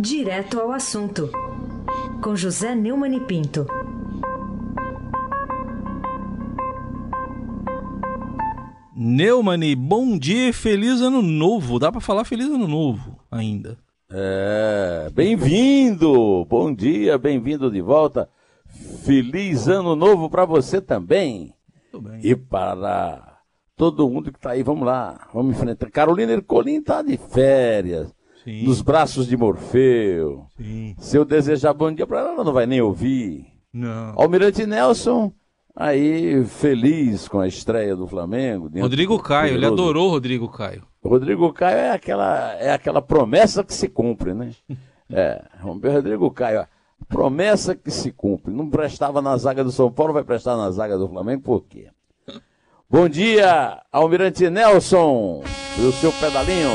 Direto 0.00 0.60
ao 0.60 0.70
assunto, 0.70 1.28
com 2.22 2.36
José 2.36 2.72
Neumann 2.72 3.16
e 3.16 3.20
Pinto. 3.20 3.66
Neumani, 8.96 9.74
bom 9.74 10.16
dia 10.16 10.50
e 10.50 10.52
feliz 10.52 11.00
ano 11.00 11.20
novo. 11.20 11.80
Dá 11.80 11.90
para 11.90 12.00
falar 12.00 12.22
feliz 12.22 12.46
ano 12.46 12.68
novo 12.68 13.18
ainda. 13.28 13.76
É, 14.08 15.10
bem-vindo! 15.12 16.44
Bom 16.44 16.72
dia, 16.72 17.18
bem-vindo 17.18 17.68
de 17.68 17.80
volta. 17.80 18.28
Feliz 19.04 19.66
ano 19.66 19.96
novo 19.96 20.30
para 20.30 20.44
você 20.44 20.80
também. 20.80 21.52
E 22.22 22.36
para 22.36 23.40
todo 23.76 24.08
mundo 24.08 24.32
que 24.32 24.38
tá 24.38 24.50
aí, 24.50 24.62
vamos 24.62 24.86
lá, 24.86 25.28
vamos 25.34 25.56
enfrentar. 25.56 25.90
Carolina 25.90 26.32
Ercolim 26.32 26.80
tá 26.80 27.02
de 27.02 27.16
férias, 27.16 28.14
Sim. 28.44 28.64
nos 28.64 28.80
braços 28.80 29.26
de 29.26 29.36
Morfeu. 29.36 30.46
Sim. 30.56 30.94
Se 30.98 31.16
eu 31.16 31.24
desejar 31.24 31.72
bom 31.72 31.92
dia 31.92 32.06
para 32.06 32.20
ela, 32.20 32.30
ela 32.30 32.44
não 32.44 32.52
vai 32.52 32.66
nem 32.66 32.80
ouvir. 32.80 33.46
Não. 33.72 34.14
Almirante 34.16 34.66
Nelson, 34.66 35.32
aí 35.74 36.44
feliz 36.44 37.28
com 37.28 37.40
a 37.40 37.46
estreia 37.46 37.94
do 37.94 38.06
Flamengo. 38.06 38.70
Rodrigo 38.80 39.18
Caio, 39.18 39.54
ele 39.54 39.66
adorou 39.66 40.08
o 40.08 40.10
Rodrigo 40.12 40.48
Caio. 40.48 40.82
Rodrigo 41.04 41.52
Caio 41.52 41.76
é 41.76 41.90
aquela, 41.90 42.52
é 42.54 42.72
aquela 42.72 43.00
promessa 43.00 43.62
que 43.62 43.72
se 43.72 43.88
cumpre, 43.88 44.34
né? 44.34 44.52
É, 45.10 45.42
Rodrigo 45.62 46.30
Caio, 46.30 46.66
promessa 47.08 47.74
que 47.74 47.90
se 47.90 48.12
cumpre. 48.12 48.52
Não 48.52 48.68
prestava 48.68 49.22
na 49.22 49.34
zaga 49.38 49.64
do 49.64 49.72
São 49.72 49.90
Paulo, 49.90 50.12
vai 50.12 50.22
prestar 50.22 50.54
na 50.54 50.70
zaga 50.70 50.98
do 50.98 51.08
Flamengo, 51.08 51.40
por 51.40 51.64
quê? 51.64 51.88
Bom 52.90 53.08
dia, 53.08 53.80
Almirante 53.90 54.50
Nelson, 54.50 55.42
e 55.78 55.82
o 55.82 55.92
seu 55.92 56.12
pedalinho. 56.12 56.68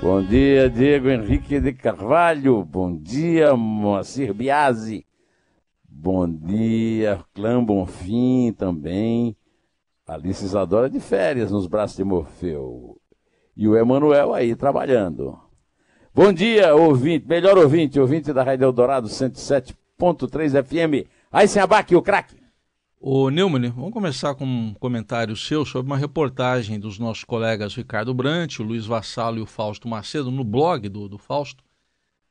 Bom 0.00 0.22
dia, 0.22 0.70
Diego 0.70 1.10
Henrique 1.10 1.60
de 1.60 1.72
Carvalho. 1.72 2.64
Bom 2.64 2.96
dia, 2.96 3.56
Moacir 3.56 4.32
Biasi. 4.32 5.04
Bom 5.88 6.28
dia, 6.30 7.18
Clã 7.34 7.62
Bonfim 7.62 8.54
também. 8.56 9.36
Alice 10.06 10.44
Isadora 10.44 10.88
de 10.88 11.00
férias 11.00 11.50
nos 11.50 11.66
braços 11.66 11.96
de 11.96 12.04
Morfeu. 12.04 12.96
E 13.56 13.66
o 13.66 13.76
Emanuel 13.76 14.32
aí 14.32 14.54
trabalhando. 14.54 15.36
Bom 16.14 16.32
dia, 16.32 16.76
ouvinte, 16.76 17.26
melhor 17.26 17.58
ouvinte, 17.58 17.98
ouvinte 17.98 18.32
da 18.32 18.44
Rádio 18.44 18.66
Eldorado 18.66 19.08
107.3 19.08 20.62
FM. 20.64 21.08
Aí 21.30 21.48
sem 21.48 21.60
abaque, 21.60 21.96
o 21.96 22.02
craque. 22.02 22.37
Ô 23.00 23.30
Neumann, 23.30 23.70
vamos 23.70 23.92
começar 23.92 24.34
com 24.34 24.44
um 24.44 24.74
comentário 24.74 25.36
seu 25.36 25.64
sobre 25.64 25.88
uma 25.88 25.96
reportagem 25.96 26.80
dos 26.80 26.98
nossos 26.98 27.22
colegas 27.22 27.76
Ricardo 27.76 28.12
Brant, 28.12 28.58
o 28.58 28.64
Luiz 28.64 28.86
Vassalo 28.86 29.38
e 29.38 29.40
o 29.40 29.46
Fausto 29.46 29.86
Macedo 29.86 30.32
no 30.32 30.42
blog 30.42 30.88
do, 30.88 31.08
do 31.08 31.16
Fausto, 31.16 31.62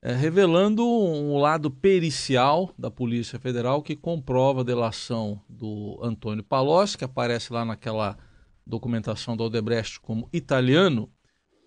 é, 0.01 0.13
revelando 0.13 0.85
um 0.85 1.37
lado 1.37 1.71
pericial 1.71 2.69
da 2.77 2.91
Polícia 2.91 3.39
Federal 3.39 3.81
que 3.81 3.95
comprova 3.95 4.59
a 4.59 4.63
delação 4.65 5.39
do 5.47 5.97
Antônio 6.03 6.43
Palocci, 6.43 6.97
que 6.97 7.05
aparece 7.05 7.53
lá 7.53 7.63
naquela 7.63 8.17
documentação 8.65 9.37
da 9.37 9.45
Odebrecht 9.45 10.01
como 10.01 10.27
italiano, 10.33 11.09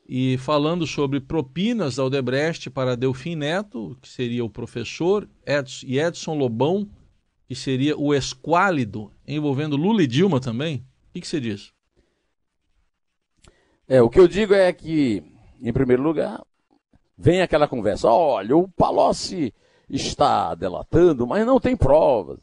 e 0.07 0.37
falando 0.37 0.87
sobre 0.87 1.21
propinas 1.21 1.97
da 1.97 2.05
Odebrecht 2.05 2.69
para 2.69 2.99
Delfim 2.99 3.37
Neto, 3.37 3.97
que 4.03 4.09
seria 4.11 4.45
o 4.45 4.51
professor, 4.51 5.27
Edson, 5.47 5.87
e 5.87 5.99
Edson 5.99 6.35
Lobão, 6.35 6.87
que 7.51 7.57
seria 7.57 7.99
o 7.99 8.15
esquálido, 8.15 9.11
envolvendo 9.27 9.77
Lula 9.77 10.05
e 10.05 10.07
Dilma 10.07 10.39
também? 10.39 10.77
O 10.77 11.13
que, 11.15 11.21
que 11.21 11.27
você 11.27 11.41
diz? 11.41 11.73
É, 13.89 14.01
o 14.01 14.09
que 14.09 14.21
eu 14.21 14.29
digo 14.29 14.55
é 14.55 14.73
que, 14.73 15.21
em 15.61 15.73
primeiro 15.73 16.01
lugar, 16.01 16.41
vem 17.19 17.43
aquela 17.43 17.67
conversa. 17.67 18.09
Olha, 18.09 18.57
o 18.57 18.69
Palocci 18.69 19.53
está 19.89 20.55
delatando, 20.55 21.27
mas 21.27 21.45
não 21.45 21.59
tem 21.59 21.77
provas. 21.77 22.39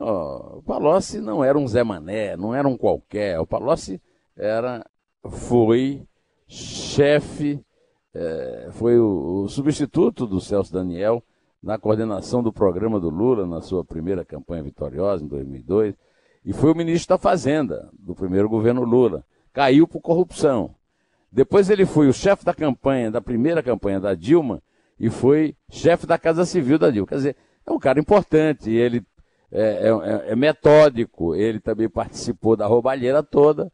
Ó, 0.00 0.58
o 0.58 0.62
Palocci 0.64 1.20
não 1.20 1.44
era 1.44 1.56
um 1.56 1.68
Zé 1.68 1.84
Mané, 1.84 2.36
não 2.36 2.52
era 2.52 2.66
um 2.66 2.76
qualquer. 2.76 3.38
O 3.38 3.46
Palocci 3.46 4.02
era, 4.36 4.84
foi 5.28 6.02
chefe, 6.48 7.64
é, 8.12 8.68
foi 8.72 8.98
o, 8.98 9.44
o 9.44 9.48
substituto 9.48 10.26
do 10.26 10.40
Celso 10.40 10.72
Daniel 10.72 11.22
na 11.62 11.78
coordenação 11.78 12.42
do 12.42 12.52
programa 12.52 12.98
do 12.98 13.10
Lula 13.10 13.46
na 13.46 13.60
sua 13.60 13.84
primeira 13.84 14.24
campanha 14.24 14.62
vitoriosa, 14.62 15.24
em 15.24 15.28
2002, 15.28 15.94
e 16.44 16.52
foi 16.52 16.72
o 16.72 16.74
ministro 16.74 17.14
da 17.14 17.18
Fazenda 17.18 17.90
do 17.98 18.14
primeiro 18.14 18.48
governo 18.48 18.82
Lula. 18.82 19.24
Caiu 19.52 19.86
por 19.86 20.00
corrupção. 20.00 20.74
Depois 21.30 21.68
ele 21.68 21.84
foi 21.84 22.08
o 22.08 22.12
chefe 22.12 22.44
da 22.44 22.54
campanha, 22.54 23.10
da 23.10 23.20
primeira 23.20 23.62
campanha 23.62 24.00
da 24.00 24.14
Dilma, 24.14 24.62
e 24.98 25.10
foi 25.10 25.54
chefe 25.70 26.06
da 26.06 26.18
Casa 26.18 26.44
Civil 26.44 26.78
da 26.78 26.90
Dilma. 26.90 27.06
Quer 27.06 27.14
dizer, 27.16 27.36
é 27.66 27.70
um 27.70 27.78
cara 27.78 28.00
importante, 28.00 28.70
ele 28.70 29.02
é, 29.52 29.88
é- 29.88 30.32
é 30.32 30.36
metódico, 30.36 31.34
ele 31.34 31.60
também 31.60 31.88
participou 31.88 32.56
da 32.56 32.66
roubalheira 32.66 33.22
toda, 33.22 33.70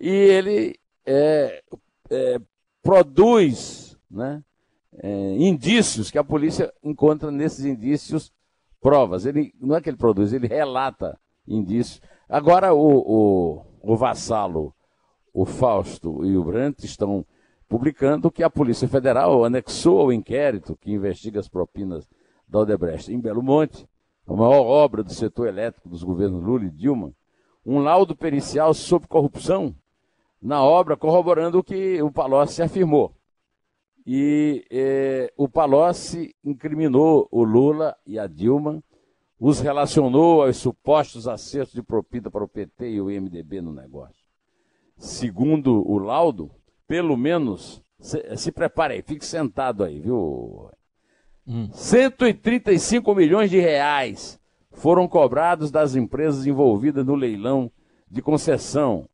e 0.00 0.08
ele 0.10 0.76
é, 1.06 1.62
é, 2.10 2.40
produz 2.82 3.96
né, 4.10 4.42
é, 5.00 5.36
indícios 5.36 6.10
que 6.10 6.18
a 6.18 6.24
polícia 6.24 6.72
encontra 6.82 7.30
nesses 7.30 7.64
indícios 7.64 8.32
provas. 8.80 9.26
Ele 9.26 9.54
não 9.60 9.76
é 9.76 9.80
que 9.80 9.88
ele 9.88 9.96
produz, 9.96 10.32
ele 10.32 10.46
relata 10.46 11.18
indícios. 11.46 12.00
Agora 12.28 12.74
o, 12.74 12.98
o, 12.98 13.64
o 13.82 13.96
Vassalo, 13.96 14.74
o 15.32 15.44
Fausto 15.44 16.24
e 16.24 16.36
o 16.36 16.44
Brandt 16.44 16.84
estão 16.84 17.24
publicando 17.68 18.30
que 18.30 18.42
a 18.42 18.50
Polícia 18.50 18.88
Federal 18.88 19.44
anexou 19.44 20.00
ao 20.00 20.12
inquérito 20.12 20.76
que 20.76 20.92
investiga 20.92 21.38
as 21.38 21.48
propinas 21.48 22.08
da 22.46 22.60
Odebrecht 22.60 23.12
em 23.12 23.20
Belo 23.20 23.42
Monte, 23.42 23.86
a 24.26 24.32
maior 24.32 24.64
obra 24.64 25.02
do 25.02 25.12
setor 25.12 25.48
elétrico 25.48 25.88
dos 25.88 26.02
governos 26.02 26.42
Lula 26.42 26.64
e 26.64 26.70
Dilma, 26.70 27.12
um 27.64 27.80
laudo 27.80 28.16
pericial 28.16 28.72
sobre 28.72 29.08
corrupção 29.08 29.74
na 30.40 30.62
obra, 30.62 30.96
corroborando 30.96 31.58
o 31.58 31.64
que 31.64 32.00
o 32.00 32.10
Palocci 32.10 32.62
afirmou. 32.62 33.17
E 34.10 34.64
eh, 34.70 35.30
o 35.36 35.46
Palocci 35.46 36.34
incriminou 36.42 37.28
o 37.30 37.44
Lula 37.44 37.94
e 38.06 38.18
a 38.18 38.26
Dilma, 38.26 38.82
os 39.38 39.60
relacionou 39.60 40.42
aos 40.42 40.56
supostos 40.56 41.28
acertos 41.28 41.74
de 41.74 41.82
propina 41.82 42.30
para 42.30 42.42
o 42.42 42.48
PT 42.48 42.92
e 42.92 43.00
o 43.02 43.10
MDB 43.10 43.60
no 43.60 43.70
negócio. 43.70 44.24
Segundo 44.96 45.86
o 45.86 45.98
laudo, 45.98 46.50
pelo 46.86 47.18
menos, 47.18 47.82
se, 48.00 48.34
se 48.38 48.50
prepare 48.50 48.94
aí, 48.94 49.02
fique 49.02 49.26
sentado 49.26 49.84
aí, 49.84 50.00
viu? 50.00 50.70
135 51.72 53.14
milhões 53.14 53.50
de 53.50 53.60
reais 53.60 54.40
foram 54.72 55.06
cobrados 55.06 55.70
das 55.70 55.94
empresas 55.94 56.46
envolvidas 56.46 57.04
no 57.04 57.14
leilão 57.14 57.70
de 58.10 58.22
concessão 58.22 59.06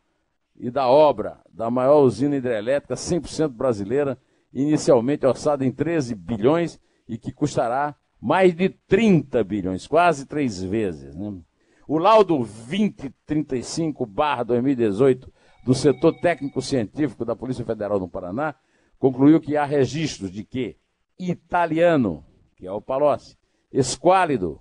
e 0.56 0.70
da 0.70 0.86
obra 0.86 1.40
da 1.52 1.68
maior 1.68 2.02
usina 2.02 2.36
hidrelétrica 2.36 2.94
100% 2.94 3.48
brasileira, 3.48 4.16
inicialmente 4.54 5.26
orçada 5.26 5.64
em 5.64 5.72
13 5.72 6.14
bilhões 6.14 6.78
e 7.08 7.18
que 7.18 7.32
custará 7.32 7.96
mais 8.20 8.54
de 8.54 8.68
30 8.68 9.42
bilhões, 9.42 9.86
quase 9.86 10.24
três 10.24 10.62
vezes. 10.62 11.16
né? 11.16 11.34
O 11.86 11.98
laudo 11.98 12.38
2035-2018 12.38 15.28
do 15.66 15.74
setor 15.74 16.18
técnico-científico 16.20 17.24
da 17.24 17.36
Polícia 17.36 17.64
Federal 17.64 17.98
do 17.98 18.08
Paraná 18.08 18.54
concluiu 18.98 19.40
que 19.40 19.56
há 19.56 19.64
registros 19.64 20.30
de 20.30 20.44
que 20.44 20.76
italiano, 21.18 22.24
que 22.56 22.66
é 22.66 22.72
o 22.72 22.80
Palocci, 22.80 23.36
esquálido, 23.72 24.60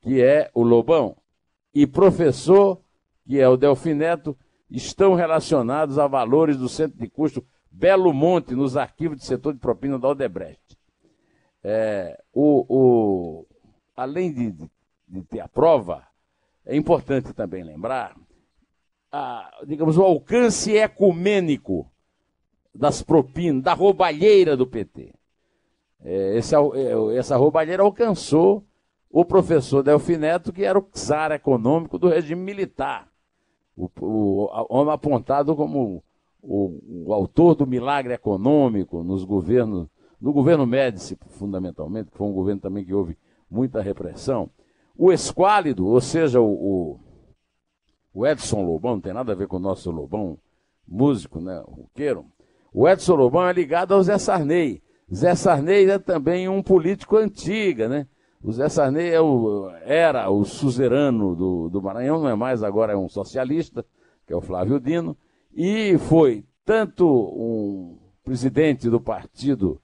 que 0.00 0.22
é 0.22 0.50
o 0.54 0.62
Lobão, 0.62 1.16
e 1.74 1.86
professor, 1.86 2.80
que 3.26 3.40
é 3.40 3.48
o 3.48 3.56
Delfineto, 3.56 4.36
estão 4.70 5.14
relacionados 5.14 5.98
a 5.98 6.06
valores 6.06 6.56
do 6.56 6.68
centro 6.68 6.98
de 6.98 7.08
custo 7.08 7.44
Belo 7.76 8.12
Monte 8.12 8.54
nos 8.54 8.76
arquivos 8.76 9.18
de 9.18 9.24
setor 9.26 9.52
de 9.52 9.58
propina 9.58 9.98
da 9.98 10.08
Odebrecht. 10.08 10.78
É, 11.62 12.22
o, 12.32 12.64
o- 12.68 13.46
além 13.96 14.32
de, 14.32 14.52
de- 15.08 15.22
ter 15.24 15.40
a 15.40 15.48
prova, 15.48 16.06
é 16.64 16.76
importante 16.76 17.32
também 17.32 17.64
lembrar, 17.64 18.14
a, 19.10 19.50
digamos, 19.66 19.98
o 19.98 20.02
alcance 20.02 20.76
ecumênico 20.76 21.90
das 22.72 23.02
propinas, 23.02 23.62
da 23.64 23.72
roubalheira 23.74 24.56
do 24.56 24.66
PT. 24.68 25.12
É, 26.04 26.36
esse 26.36 26.54
é, 26.54 27.16
essa 27.16 27.36
roubalheira 27.36 27.82
alcançou 27.82 28.64
o 29.10 29.24
professor 29.24 29.82
Delfineto, 29.82 30.52
que 30.52 30.64
era 30.64 30.78
o 30.78 30.82
czar 30.94 31.32
econômico 31.32 31.98
do 31.98 32.08
regime 32.08 32.40
militar. 32.42 33.08
O, 33.76 33.90
o- 34.00 34.48
a- 34.52 34.66
homem 34.68 34.94
apontado 34.94 35.56
como 35.56 36.04
o, 36.44 37.06
o 37.06 37.14
autor 37.14 37.54
do 37.54 37.66
milagre 37.66 38.12
econômico 38.12 39.02
nos 39.02 39.24
governos, 39.24 39.88
no 40.20 40.32
governo 40.32 40.66
Médici, 40.66 41.18
fundamentalmente, 41.30 42.10
que 42.10 42.16
foi 42.16 42.26
um 42.26 42.32
governo 42.32 42.60
também 42.60 42.84
que 42.84 42.94
houve 42.94 43.16
muita 43.50 43.80
repressão. 43.80 44.50
O 44.96 45.12
esquálido, 45.12 45.86
ou 45.86 46.00
seja, 46.00 46.40
o, 46.40 47.00
o, 48.12 48.26
Edson 48.26 48.62
Lobão, 48.62 48.94
não 48.94 49.00
tem 49.00 49.12
nada 49.12 49.32
a 49.32 49.34
ver 49.34 49.48
com 49.48 49.56
o 49.56 49.60
nosso 49.60 49.90
Lobão, 49.90 50.38
músico, 50.86 51.40
né, 51.40 51.62
roqueiro. 51.66 52.26
O 52.72 52.88
Edson 52.88 53.14
Lobão 53.14 53.48
é 53.48 53.52
ligado 53.52 53.94
ao 53.94 54.02
Zé 54.02 54.18
Sarney. 54.18 54.82
Zé 55.12 55.34
Sarney 55.34 55.90
é 55.90 55.98
também 55.98 56.48
um 56.48 56.62
político 56.62 57.16
antiga, 57.16 57.88
né? 57.88 58.06
O 58.42 58.52
Zé 58.52 58.68
Sarney 58.68 59.10
é 59.10 59.20
o, 59.20 59.70
era 59.84 60.28
o 60.30 60.44
suzerano 60.44 61.34
do, 61.34 61.70
do 61.70 61.82
Maranhão, 61.82 62.20
não 62.20 62.28
é 62.28 62.34
mais, 62.34 62.62
agora 62.62 62.92
é 62.92 62.96
um 62.96 63.08
socialista, 63.08 63.84
que 64.26 64.32
é 64.32 64.36
o 64.36 64.40
Flávio 64.40 64.78
Dino, 64.78 65.16
e 65.54 65.96
foi 65.98 66.44
tanto 66.64 67.06
um 67.06 67.98
presidente 68.24 68.90
do 68.90 69.00
partido 69.00 69.80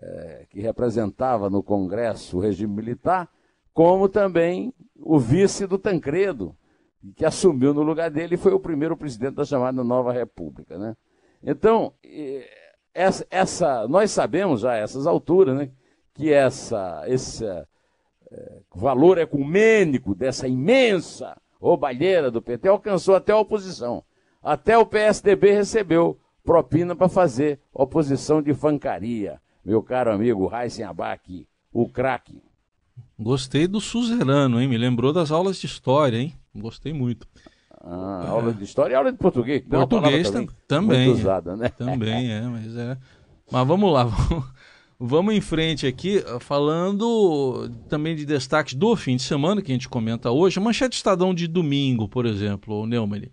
é, 0.00 0.46
que 0.50 0.60
representava 0.60 1.48
no 1.48 1.62
Congresso 1.62 2.36
o 2.36 2.40
regime 2.40 2.74
militar, 2.74 3.28
como 3.72 4.08
também 4.08 4.74
o 4.98 5.18
vice 5.18 5.66
do 5.66 5.78
Tancredo, 5.78 6.56
que 7.16 7.24
assumiu 7.24 7.72
no 7.72 7.82
lugar 7.82 8.10
dele 8.10 8.34
e 8.34 8.38
foi 8.38 8.52
o 8.52 8.60
primeiro 8.60 8.96
presidente 8.96 9.34
da 9.34 9.44
chamada 9.44 9.84
Nova 9.84 10.12
República. 10.12 10.78
Né? 10.78 10.96
Então, 11.42 11.92
essa, 12.94 13.26
essa, 13.30 13.88
nós 13.88 14.10
sabemos 14.10 14.60
já 14.60 14.72
a 14.72 14.76
essas 14.76 15.06
alturas 15.06 15.56
né, 15.56 15.70
que 16.14 16.32
essa, 16.32 17.04
esse 17.06 17.44
é, 17.46 17.66
valor 18.74 19.18
ecumênico 19.18 20.14
dessa 20.14 20.48
imensa 20.48 21.36
roubalheira 21.60 22.30
do 22.30 22.42
PT 22.42 22.68
alcançou 22.68 23.14
até 23.14 23.32
a 23.32 23.38
oposição. 23.38 24.04
Até 24.42 24.76
o 24.76 24.84
PSDB 24.84 25.52
recebeu 25.52 26.18
propina 26.44 26.96
para 26.96 27.08
fazer 27.08 27.60
oposição 27.72 28.42
de 28.42 28.52
fancaria. 28.52 29.40
Meu 29.64 29.82
caro 29.82 30.12
amigo 30.12 30.48
Raíssen 30.48 30.84
Abac, 30.84 31.46
o 31.72 31.88
craque. 31.88 32.42
Gostei 33.16 33.68
do 33.68 33.80
suzerano, 33.80 34.60
hein? 34.60 34.66
Me 34.66 34.76
lembrou 34.76 35.12
das 35.12 35.30
aulas 35.30 35.58
de 35.58 35.66
história, 35.66 36.18
hein? 36.18 36.34
Gostei 36.52 36.92
muito. 36.92 37.28
Ah, 37.80 38.26
aula 38.28 38.52
de 38.52 38.64
história 38.64 38.94
e 38.94 38.96
aula 38.96 39.12
de 39.12 39.18
português. 39.18 39.62
Português 39.62 40.30
também. 40.30 40.48
também 40.66 41.06
muito 41.06 41.20
usada, 41.20 41.56
né? 41.56 41.68
Também 41.68 42.32
é, 42.32 42.42
mas 42.42 42.76
é. 42.76 42.98
Mas 43.50 43.66
vamos 43.66 43.92
lá, 43.92 44.04
vamos, 44.06 44.44
vamos 44.98 45.34
em 45.34 45.40
frente 45.40 45.86
aqui, 45.86 46.22
falando 46.40 47.70
também 47.88 48.16
de 48.16 48.26
destaques 48.26 48.74
do 48.74 48.96
fim 48.96 49.16
de 49.16 49.22
semana 49.22 49.62
que 49.62 49.70
a 49.70 49.74
gente 49.74 49.88
comenta 49.88 50.32
hoje. 50.32 50.58
A 50.58 50.62
manchete 50.62 50.96
Estadão 50.96 51.32
de 51.32 51.46
domingo, 51.46 52.08
por 52.08 52.26
exemplo, 52.26 52.82
o 52.82 52.86
Neumann. 52.86 53.30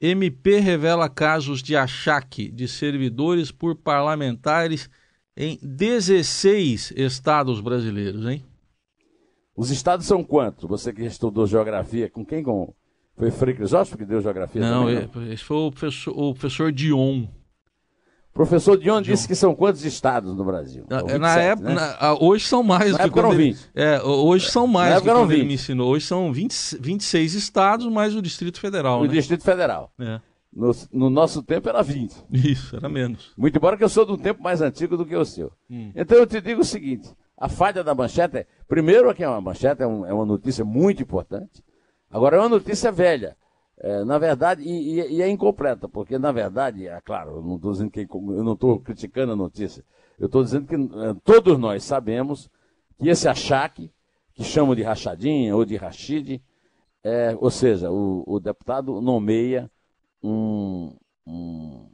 MP 0.00 0.60
revela 0.60 1.08
casos 1.08 1.62
de 1.62 1.76
achaque 1.76 2.50
de 2.50 2.68
servidores 2.68 3.50
por 3.50 3.74
parlamentares 3.74 4.88
em 5.36 5.58
16 5.62 6.92
estados 6.96 7.60
brasileiros, 7.60 8.26
hein? 8.26 8.44
Os 9.56 9.70
estados 9.70 10.06
são 10.06 10.22
quantos? 10.22 10.68
Você 10.68 10.92
que 10.92 11.02
estudou 11.02 11.46
geografia, 11.46 12.08
com 12.08 12.24
quem? 12.24 12.44
Com... 12.44 12.72
Foi 13.16 13.32
Frei 13.32 13.54
Crisóstomo 13.54 13.98
que 13.98 14.04
deu 14.04 14.20
geografia? 14.20 14.60
Não, 14.60 14.86
também, 14.86 15.10
não? 15.12 15.32
esse 15.32 15.42
foi 15.42 15.56
o 15.56 15.70
professor, 15.72 16.16
o 16.16 16.32
professor 16.32 16.70
Dion. 16.70 17.26
Professor 18.38 18.78
Dion, 18.78 19.02
disse 19.02 19.26
que 19.26 19.34
são 19.34 19.52
quantos 19.52 19.84
estados 19.84 20.32
no 20.32 20.44
Brasil? 20.44 20.84
27, 20.88 21.12
é, 21.12 21.18
na 21.18 21.40
época, 21.40 21.68
né? 21.70 21.74
na, 21.74 22.14
hoje 22.20 22.46
são 22.46 22.62
mais 22.62 22.92
na 22.92 23.04
do 23.04 23.12
que 23.12 23.18
ele, 23.18 23.36
20. 23.36 23.70
É, 23.74 24.00
hoje 24.00 24.48
são 24.48 24.64
mais 24.64 24.94
do 24.94 25.02
que 25.02 25.08
quando 25.08 25.26
20. 25.26 25.38
ele 25.38 25.48
me 25.48 25.54
ensinou. 25.54 25.90
Hoje 25.90 26.06
são 26.06 26.32
20, 26.32 26.78
26 26.78 27.34
estados 27.34 27.86
mais 27.88 28.14
o 28.14 28.22
Distrito 28.22 28.60
Federal. 28.60 29.00
O 29.00 29.06
né? 29.06 29.08
Distrito 29.08 29.42
Federal. 29.42 29.90
É. 29.98 30.20
No, 30.52 30.70
no, 30.92 31.10
nosso 31.10 31.42
tempo 31.42 31.68
era 31.68 31.82
20. 31.82 32.14
Isso, 32.32 32.76
era 32.76 32.88
menos. 32.88 33.32
Muito 33.36 33.56
embora 33.56 33.76
que 33.76 33.82
eu 33.82 33.88
sou 33.88 34.06
de 34.06 34.12
um 34.12 34.16
tempo 34.16 34.40
mais 34.40 34.62
antigo 34.62 34.96
do 34.96 35.04
que 35.04 35.16
o 35.16 35.24
seu. 35.24 35.50
Hum. 35.68 35.90
Então 35.96 36.16
eu 36.16 36.24
te 36.24 36.40
digo 36.40 36.60
o 36.60 36.64
seguinte: 36.64 37.10
a 37.36 37.48
falha 37.48 37.82
da 37.82 37.92
manchete 37.92 38.36
é, 38.36 38.46
primeiro, 38.68 39.12
que 39.16 39.24
é 39.24 39.28
uma 39.28 39.40
manchete, 39.40 39.82
é, 39.82 39.86
um, 39.86 40.06
é, 40.06 40.14
uma 40.14 40.24
notícia 40.24 40.64
muito 40.64 41.02
importante. 41.02 41.60
Agora 42.08 42.36
é 42.36 42.38
uma 42.38 42.48
notícia 42.48 42.92
velha. 42.92 43.36
É, 43.80 44.04
na 44.04 44.18
verdade, 44.18 44.62
e, 44.62 45.00
e, 45.00 45.16
e, 45.16 45.22
é 45.22 45.28
incompleta, 45.28 45.88
porque 45.88 46.18
na 46.18 46.32
verdade, 46.32 46.88
é 46.88 47.00
claro, 47.00 47.36
eu 47.36 47.42
não 47.42 47.56
estou 47.56 47.72
dizendo 47.72 47.90
que 47.90 48.00
eu 48.00 48.44
não 48.44 48.54
estou 48.54 48.80
criticando 48.80 49.32
a 49.32 49.36
notícia. 49.36 49.84
Eu 50.18 50.26
estou 50.26 50.42
dizendo 50.42 50.66
que 50.66 50.74
é, 50.74 51.14
todos 51.22 51.56
nós 51.58 51.84
sabemos 51.84 52.50
que 52.98 53.08
esse 53.08 53.28
achaque, 53.28 53.92
que 54.34 54.42
chamam 54.42 54.74
de 54.74 54.82
rachadinha 54.82 55.54
ou 55.54 55.64
de 55.64 55.76
rachide, 55.76 56.42
é, 57.04 57.36
ou 57.40 57.50
seja, 57.50 57.90
o, 57.90 58.24
o 58.26 58.40
deputado 58.40 59.00
nomeia 59.00 59.70
um, 60.22 60.96
um 61.24 61.86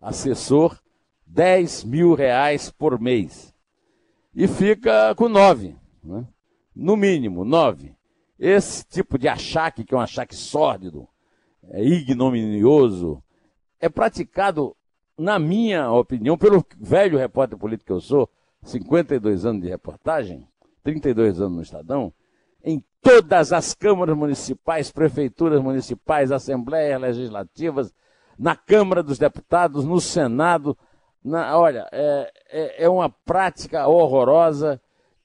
assessor 0.00 0.78
10 1.26 1.84
mil 1.84 2.14
reais 2.14 2.70
por 2.70 3.00
mês 3.00 3.54
e 4.34 4.46
fica 4.46 5.14
com 5.14 5.28
nove, 5.28 5.76
né? 6.02 6.26
no 6.74 6.96
mínimo 6.96 7.44
nove. 7.44 7.94
Esse 8.40 8.86
tipo 8.86 9.18
de 9.18 9.28
achaque, 9.28 9.84
que 9.84 9.94
é 9.94 9.96
um 9.98 10.00
achaque 10.00 10.34
sórdido, 10.34 11.06
é 11.68 11.84
ignominioso, 11.84 13.22
é 13.78 13.86
praticado, 13.86 14.74
na 15.18 15.38
minha 15.38 15.92
opinião, 15.92 16.38
pelo 16.38 16.64
velho 16.78 17.18
repórter 17.18 17.58
político 17.58 17.88
que 17.88 17.92
eu 17.92 18.00
sou, 18.00 18.30
52 18.62 19.44
anos 19.44 19.62
de 19.62 19.68
reportagem, 19.68 20.48
32 20.82 21.38
anos 21.38 21.56
no 21.56 21.62
Estadão, 21.62 22.14
em 22.64 22.82
todas 23.02 23.52
as 23.52 23.74
câmaras 23.74 24.16
municipais, 24.16 24.90
prefeituras 24.90 25.60
municipais, 25.60 26.32
assembleias 26.32 26.98
legislativas, 26.98 27.92
na 28.38 28.56
Câmara 28.56 29.02
dos 29.02 29.18
Deputados, 29.18 29.84
no 29.84 30.00
Senado. 30.00 30.76
Na, 31.22 31.58
olha, 31.58 31.86
é, 31.92 32.32
é, 32.48 32.84
é, 32.84 32.88
uma 32.88 33.10
prática 33.10 33.86
horrorosa 33.86 34.80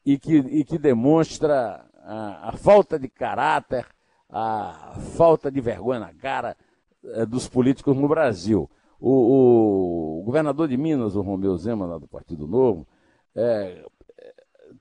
e 0.05 0.19
que, 0.19 0.35
e 0.35 0.65
que 0.65 0.77
demonstra 0.77 1.84
a, 2.05 2.49
a, 2.49 2.51
falta 2.51 2.99
de 2.99 3.09
caráter, 3.09 3.85
a 4.29 4.95
falta 5.15 5.51
de 5.51 5.59
vergonha 5.59 5.99
na 5.99 6.13
cara 6.13 6.55
é, 7.03 7.25
dos 7.25 7.47
políticos 7.47 7.97
no 7.97 8.07
Brasil. 8.07 8.69
O, 8.99 9.09
o, 9.09 10.19
o, 10.19 10.23
governador 10.23 10.67
de 10.67 10.77
Minas, 10.77 11.15
o 11.15 11.21
Romeu 11.21 11.57
Zema, 11.57 11.85
lá 11.85 11.97
do 11.97 12.07
Partido 12.07 12.47
Novo, 12.47 12.87
é, 13.35 13.83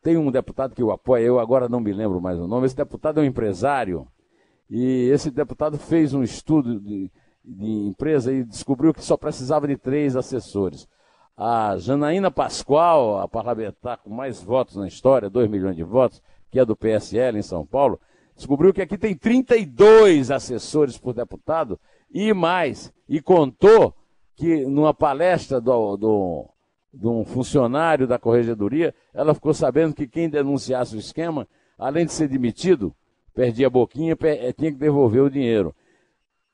tem 0.03 0.17
um 0.17 0.31
deputado 0.31 0.75
que 0.75 0.83
o 0.83 0.91
apoia, 0.91 1.25
eu 1.25 1.41
agora 1.41 1.69
não 1.69 1.81
me 1.81 1.93
lembro 1.93 2.21
mais 2.21 2.39
o 2.39 2.47
nome. 2.47 2.67
Esse 2.67 2.77
deputado 2.77 3.21
é 3.21 3.23
um 3.23 3.27
empresário 3.27 4.07
e 4.69 5.09
esse 5.11 5.31
deputado 5.31 5.79
fez 5.79 6.13
um 6.15 6.23
estudo 6.23 6.79
de, 6.81 7.11
de 7.45 7.71
empresa 7.87 8.33
e 8.33 8.45
descobriu 8.45 8.93
que 8.93 9.05
só 9.05 9.17
precisava 9.17 9.67
de 9.67 9.77
três 9.77 10.17
assessores. 10.17 10.87
A 11.37 11.77
Janaína 11.79 12.31
Pascoal, 12.31 13.19
a 13.19 13.27
parlamentar 13.27 13.99
com 13.99 14.11
mais 14.11 14.43
votos 14.43 14.77
na 14.77 14.87
história, 14.87 15.29
2 15.29 15.51
milhões 15.51 15.75
de 15.75 15.83
votos, 15.83 16.23
que 16.55 16.61
é 16.61 16.65
do 16.65 16.77
PSL 16.77 17.37
em 17.37 17.43
São 17.43 17.67
Paulo, 17.67 17.99
descobriu 18.37 18.73
que 18.73 18.81
aqui 18.81 18.97
tem 18.97 19.13
32 19.13 20.31
assessores 20.31 20.97
por 20.97 21.13
deputado 21.13 21.81
e 22.09 22.33
mais. 22.33 22.93
E 23.09 23.21
contou 23.21 23.93
que 24.37 24.65
numa 24.65 24.95
palestra 24.95 25.61
do, 25.61 25.97
do 25.97 26.49
de 26.93 27.09
um 27.09 27.25
funcionário 27.25 28.07
da 28.07 28.21
corregedoria, 28.21 28.95
ela 29.13 29.35
ficou 29.35 29.53
sabendo 29.53 29.97
que 29.97 30.07
quem 30.07 30.29
denunciasse 30.29 30.95
o 30.95 30.99
esquema, 31.01 31.49
além 31.77 32.07
de 32.07 32.13
ser 32.13 32.29
demitido, 32.29 32.95
perdia 33.35 33.67
a 33.67 33.71
boquinha, 33.71 34.17
eh, 34.23 34.53
tinha 34.53 34.71
que 34.71 34.79
devolver 34.79 35.23
o 35.23 35.31
dinheiro. 35.31 35.75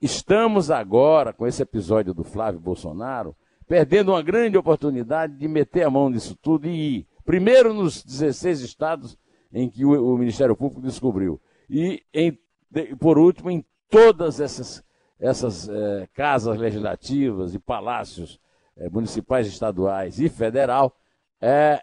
Estamos 0.01 0.71
agora, 0.71 1.31
com 1.31 1.47
esse 1.47 1.63
episódio 1.63 2.15
do 2.15 2.25
Flávio 2.25 2.59
Bolsonaro, 2.59 3.37
perdendo 3.69 4.13
uma 4.13 4.23
grande 4.23 4.57
oportunidade 4.57 5.37
de 5.37 5.47
meter 5.47 5.83
a 5.83 5.91
mão 5.91 6.09
nisso 6.09 6.35
tudo 6.41 6.67
e 6.67 7.01
ir, 7.01 7.07
primeiro 7.23 7.75
nos 7.75 8.03
16 8.03 8.63
estados 8.63 9.19
em 9.53 9.69
que 9.69 9.85
o, 9.85 10.15
o 10.15 10.19
Ministério 10.19 10.57
Público 10.57 10.81
descobriu, 10.81 11.41
e, 11.69 12.03
em, 12.13 12.39
por 12.99 13.19
último, 13.19 13.51
em 13.51 13.65
todas 13.89 14.41
essas, 14.41 14.85
essas 15.19 15.69
eh, 15.69 16.09
casas 16.13 16.59
legislativas 16.59 17.55
e 17.55 17.59
palácios 17.59 18.41
é, 18.77 18.89
municipais, 18.89 19.47
estaduais 19.47 20.19
e 20.19 20.29
federal, 20.29 20.97
é, 21.41 21.83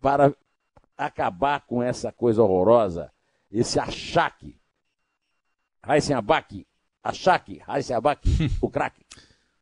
para 0.00 0.34
acabar 0.96 1.60
com 1.66 1.82
essa 1.82 2.12
coisa 2.12 2.42
horrorosa, 2.42 3.10
esse 3.50 3.78
achaque. 3.80 4.60
Raíssen 5.82 6.16
Abac, 6.16 6.66
achaque, 7.02 7.58
Raíssen 7.58 7.96
Abac, 7.96 8.28
o 8.60 8.68
craque. 8.68 9.04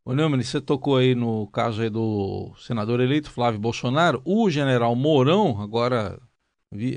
Ô 0.05 0.12
Neumann, 0.12 0.43
você 0.43 0.61
tocou 0.61 0.97
aí 0.97 1.14
no 1.14 1.47
caso 1.49 1.83
aí 1.83 1.90
do 1.90 2.52
senador 2.59 3.00
eleito 3.00 3.31
Flávio 3.31 3.61
Bolsonaro, 3.61 4.23
o 4.25 4.49
general 4.50 4.95
Mourão, 4.97 5.61
agora 5.61 6.21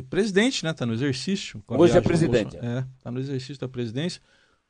presidente, 0.10 0.64
né, 0.64 0.72
está 0.72 0.86
no 0.86 0.94
exercício. 0.94 1.64
Hoje 1.68 1.98
é 1.98 2.02
presidente. 2.02 2.58
É, 2.58 2.86
está 2.98 3.12
no 3.12 3.20
exercício 3.20 3.60
da 3.60 3.68
presidência. 3.68 4.22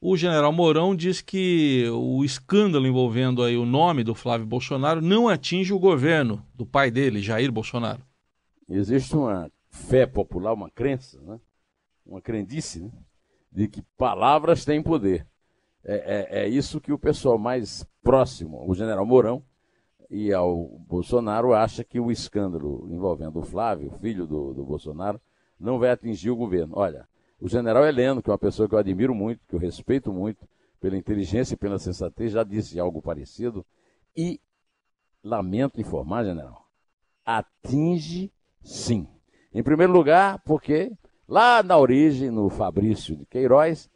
O 0.01 0.16
general 0.16 0.54
Mourão 0.54 0.96
diz 0.96 1.20
que 1.20 1.86
o 1.92 2.24
escândalo 2.24 2.88
envolvendo 2.88 3.44
aí 3.44 3.58
o 3.58 3.66
nome 3.66 4.04
do 4.04 4.16
Flávio 4.16 4.48
Bolsonaro 4.48 5.01
não 5.01 5.28
atinge 5.28 5.74
o 5.74 5.80
governo 5.80 6.42
do 6.56 6.66
pai 6.66 6.89
dele, 6.89 7.22
Jair 7.22 7.51
Bolsonaro. 7.51 8.01
Existe 8.70 9.13
uma 9.16 9.51
fé 9.70 10.06
popular, 10.06 10.54
uma 10.54 10.70
crença, 10.70 11.20
né? 11.22 11.38
uma 12.06 12.22
crendice, 12.22 12.80
né? 12.80 12.92
de 13.51 13.68
que 13.68 13.82
palavras 13.98 14.63
têm 14.63 14.82
poder. 14.82 15.28
É, 15.84 15.96
é, 15.96 16.44
é, 16.44 16.48
isso 16.48 16.80
que 16.80 16.94
o 16.94 17.00
pessoal 17.00 17.38
mais 17.38 17.86
próximo, 18.01 18.63
o 18.70 18.74
general 18.74 19.06
Mourão 19.06 19.44
e 20.10 20.34
ao 20.34 20.66
Bolsonaro, 20.88 21.54
acha 21.54 21.84
que 21.84 22.00
o 22.00 22.12
escândalo 22.12 22.88
envolvendo 22.89 23.39
o 23.39 23.44
Flávio, 23.44 23.92
filho 24.00 24.25
do, 24.25 24.54
do 24.54 24.63
Bolsonaro, 24.63 25.22
não 25.60 25.78
vai 25.78 25.92
atingir 25.92 26.32
o 26.32 26.36
governo. 26.36 26.74
Olha, 26.75 27.08
o 27.39 27.48
general 27.48 27.86
Heleno, 27.86 28.22
que 28.22 28.30
é 28.30 28.34
uma 28.34 28.39
pessoa 28.39 28.68
que 28.68 28.74
eu 28.74 28.80
admiro 28.80 29.13
muito, 29.13 29.42
que 29.48 29.56
eu 29.56 29.60
respeito 29.60 30.12
muito, 30.12 30.48
pela 30.80 30.98
inteligência 30.98 31.54
e 31.54 31.58
pela 31.58 31.78
sensatez, 31.78 32.32
já 32.32 32.44
disse 32.44 32.80
algo 32.80 33.01
parecido. 33.01 33.66
E 34.16 34.42
lamento 35.24 35.80
informar, 35.80 36.24
general, 36.24 36.66
atinge 37.25 38.32
sim. 38.63 39.08
Em 39.54 39.62
primeiro 39.62 39.94
lugar, 39.94 40.39
porque 40.39 40.92
lá 41.28 41.62
na 41.62 41.78
origem, 41.78 42.32
no 42.32 42.50
Fabrício 42.50 43.16
de 43.16 43.25
Queiroz, 43.25 43.89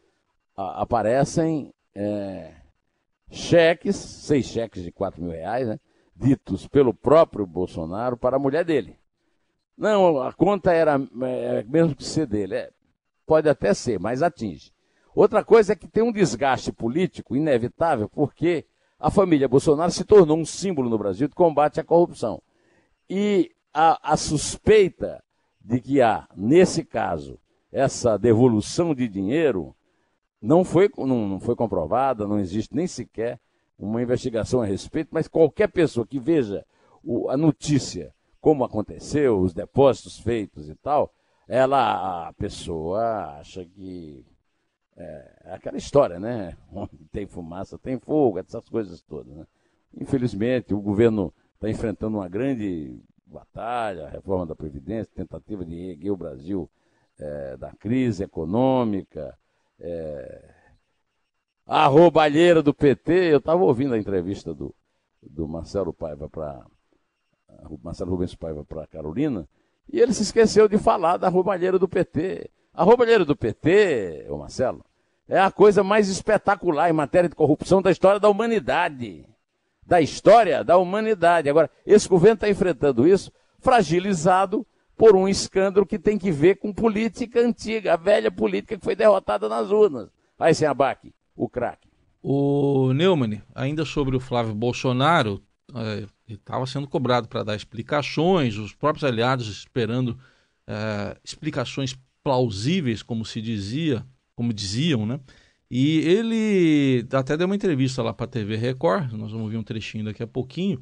a, 0.56 0.82
aparecem 0.82 1.74
é, 1.96 2.54
cheques, 3.32 3.96
seis 3.96 4.46
cheques 4.46 4.84
de 4.84 4.92
4 4.92 5.22
mil 5.22 5.32
reais, 5.32 5.68
né, 5.68 5.80
ditos 6.24 6.68
pelo 6.68 6.94
próprio 6.94 7.46
Bolsonaro 7.46 8.16
para 8.18 8.38
a 8.38 8.40
mulher 8.40 8.64
dele. 8.64 8.98
Não, 9.78 10.22
a 10.22 10.32
conta 10.32 10.72
era 10.72 11.00
é, 11.22 11.64
mesmo 11.64 11.96
que 11.96 12.04
ser 12.04 12.26
dele. 12.26 12.56
É, 12.56 12.72
pode 13.26 13.50
até 13.50 13.74
ser, 13.74 14.00
mas 14.00 14.24
atinge. 14.24 14.72
Outra 15.14 15.44
coisa 15.44 15.74
é 15.74 15.76
que 15.76 15.88
tem 15.88 16.04
um 16.04 16.12
desgaste 16.12 16.72
político 16.72 17.36
inevitável, 17.36 18.10
porque 18.10 18.66
a 19.00 19.12
família 19.12 19.48
Bolsonaro 19.48 19.92
se 19.92 20.06
tornou 20.06 20.38
um 20.38 20.46
símbolo 20.46 20.90
no 20.90 20.98
Brasil 20.98 21.28
de 21.28 21.36
combate 21.36 21.80
à 21.80 21.84
corrupção. 21.84 22.42
E 23.10 23.52
a, 23.74 24.14
a 24.14 24.18
suspeita 24.18 25.24
de 25.60 25.80
que 25.80 26.02
há, 26.02 26.28
nesse 26.36 26.84
caso, 26.84 27.38
essa 27.72 28.18
devolução 28.18 28.96
de 28.96 29.08
dinheiro 29.08 29.76
não 30.42 30.64
foi, 30.64 30.90
não, 30.98 31.28
não 31.28 31.40
foi 31.40 31.56
comprovada, 31.56 32.28
não 32.28 32.40
existe 32.40 32.76
nem 32.76 32.88
sequer 32.88 33.40
uma 33.78 34.02
investigação 34.02 34.62
a 34.62 34.66
respeito, 34.66 35.10
mas 35.12 35.28
qualquer 35.28 35.68
pessoa 35.68 36.06
que 36.06 36.20
veja 36.20 36.66
o, 37.04 37.30
a 37.30 37.38
notícia, 37.38 38.14
como 38.40 38.64
aconteceu, 38.64 39.40
os 39.40 39.54
depósitos 39.54 40.20
feitos 40.20 40.70
e 40.70 40.76
tal, 40.76 41.14
ela, 41.48 42.28
a 42.28 42.34
pessoa 42.34 43.38
acha 43.40 43.66
que 43.66 44.26
é, 44.96 45.32
é 45.46 45.54
aquela 45.54 45.78
história, 45.78 46.20
né? 46.20 46.56
Onde 46.72 47.06
tem 47.12 47.26
fumaça, 47.26 47.78
tem 47.78 48.00
fogo, 48.00 48.40
essas 48.40 48.68
coisas 48.70 49.02
todas. 49.02 49.36
Né? 49.36 49.46
Infelizmente, 50.00 50.74
o 50.74 50.82
governo 50.82 51.34
está 51.56 51.70
enfrentando 51.70 52.18
uma 52.18 52.30
grande 52.30 53.00
batalha, 53.26 54.10
reforma 54.10 54.46
da 54.46 54.56
Previdência, 54.56 55.12
tentativa 55.14 55.66
de 55.66 55.76
erguer 55.76 56.12
o 56.12 56.18
Brasil 56.18 56.70
é, 57.20 57.58
da 57.58 57.72
crise 57.72 58.24
econômica. 58.24 59.38
É, 59.80 60.63
a 61.66 61.86
roubalheira 61.88 62.62
do 62.62 62.74
PT, 62.74 63.34
eu 63.34 63.38
estava 63.38 63.64
ouvindo 63.64 63.94
a 63.94 63.98
entrevista 63.98 64.54
do, 64.54 64.74
do 65.22 65.48
Marcelo 65.48 65.94
Paiva 65.94 66.30
para 66.30 66.66
Marcelo 67.82 68.12
Rubens 68.12 68.36
Paiva 68.36 68.66
para 68.66 68.88
Carolina, 68.88 69.48
e 69.92 70.00
ele 70.00 70.14
se 70.14 70.24
esqueceu 70.24 70.68
de 70.68 70.78
falar 70.78 71.18
da 71.18 71.30
roubalheira 71.30 71.78
do 71.78 71.88
PT. 71.88 72.50
A 72.74 72.84
roubalheira 72.84 73.24
do 73.24 73.36
PT, 73.36 74.26
ô 74.30 74.38
Marcelo, 74.38 74.84
é 75.28 75.40
a 75.40 75.52
coisa 75.52 75.84
mais 75.84 76.10
espetacular 76.10 76.90
em 76.90 76.94
matéria 76.94 77.30
de 77.30 77.36
corrupção 77.36 77.82
da 77.82 77.92
história 77.92 78.20
da 78.20 78.30
humanidade. 78.30 79.26
Da 79.86 80.02
história 80.02 80.64
da 80.64 80.78
humanidade. 80.78 81.50
Agora, 81.50 81.70
esse 81.86 82.08
governo 82.08 82.36
está 82.36 82.50
enfrentando 82.50 83.08
isso 83.08 83.32
fragilizado 83.60 84.66
por 84.98 85.16
um 85.16 85.28
escândalo 85.28 85.86
que 85.86 86.00
tem 86.00 86.18
que 86.18 86.32
ver 86.32 86.56
com 86.56 86.74
política 86.74 87.40
antiga, 87.40 87.94
a 87.94 87.98
velha 87.98 88.32
política 88.32 88.78
que 88.78 88.84
foi 88.84 88.96
derrotada 88.96 89.48
nas 89.48 89.70
urnas. 89.72 90.10
Aí, 90.38 90.54
sem 90.54 90.68
abaque, 90.68 91.14
o 91.36 91.50
craque. 91.50 91.90
O 92.22 92.94
Neumann, 92.94 93.42
ainda 93.54 93.84
sobre 93.84 94.16
o 94.16 94.20
Flávio 94.20 94.54
Bolsonaro, 94.54 95.42
é, 95.76 96.06
estava 96.28 96.66
sendo 96.66 96.88
cobrado 96.88 97.28
para 97.28 97.44
dar 97.44 97.56
explicações, 97.56 98.58
os 98.58 98.74
próprios 98.74 99.04
aliados 99.04 99.48
esperando 99.48 100.18
é, 100.68 101.18
explicações 101.24 101.98
plausíveis, 102.24 103.04
como 103.04 103.26
se 103.26 103.42
dizia, 103.42 104.06
como 104.36 104.54
diziam, 104.54 105.06
né? 105.06 105.20
E 105.70 106.00
ele 106.00 107.08
até 107.12 107.36
deu 107.36 107.48
uma 107.48 107.56
entrevista 107.56 108.04
lá 108.04 108.14
para 108.14 108.26
a 108.26 108.30
TV 108.30 108.56
Record, 108.56 109.12
nós 109.14 109.32
vamos 109.32 109.52
ver 109.52 109.58
um 109.58 109.64
trechinho 109.64 110.06
daqui 110.06 110.22
a 110.22 110.28
pouquinho, 110.28 110.80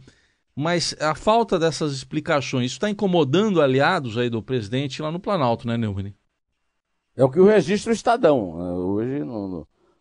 mas 0.56 0.96
a 1.00 1.16
falta 1.16 1.58
dessas 1.58 1.94
explicações, 1.94 2.68
isso 2.68 2.76
está 2.76 2.90
incomodando 2.90 3.62
aliados 3.62 4.18
aí 4.18 4.30
do 4.30 4.44
presidente 4.44 5.02
lá 5.02 5.12
no 5.12 5.20
Planalto, 5.20 5.66
né, 5.66 5.78
Neumann? 5.78 6.14
É 7.16 7.24
o 7.24 7.30
que 7.30 7.40
o 7.40 7.46
registro 7.46 7.92
Estadão, 7.92 8.58
né? 8.58 8.72
hoje 8.72 9.21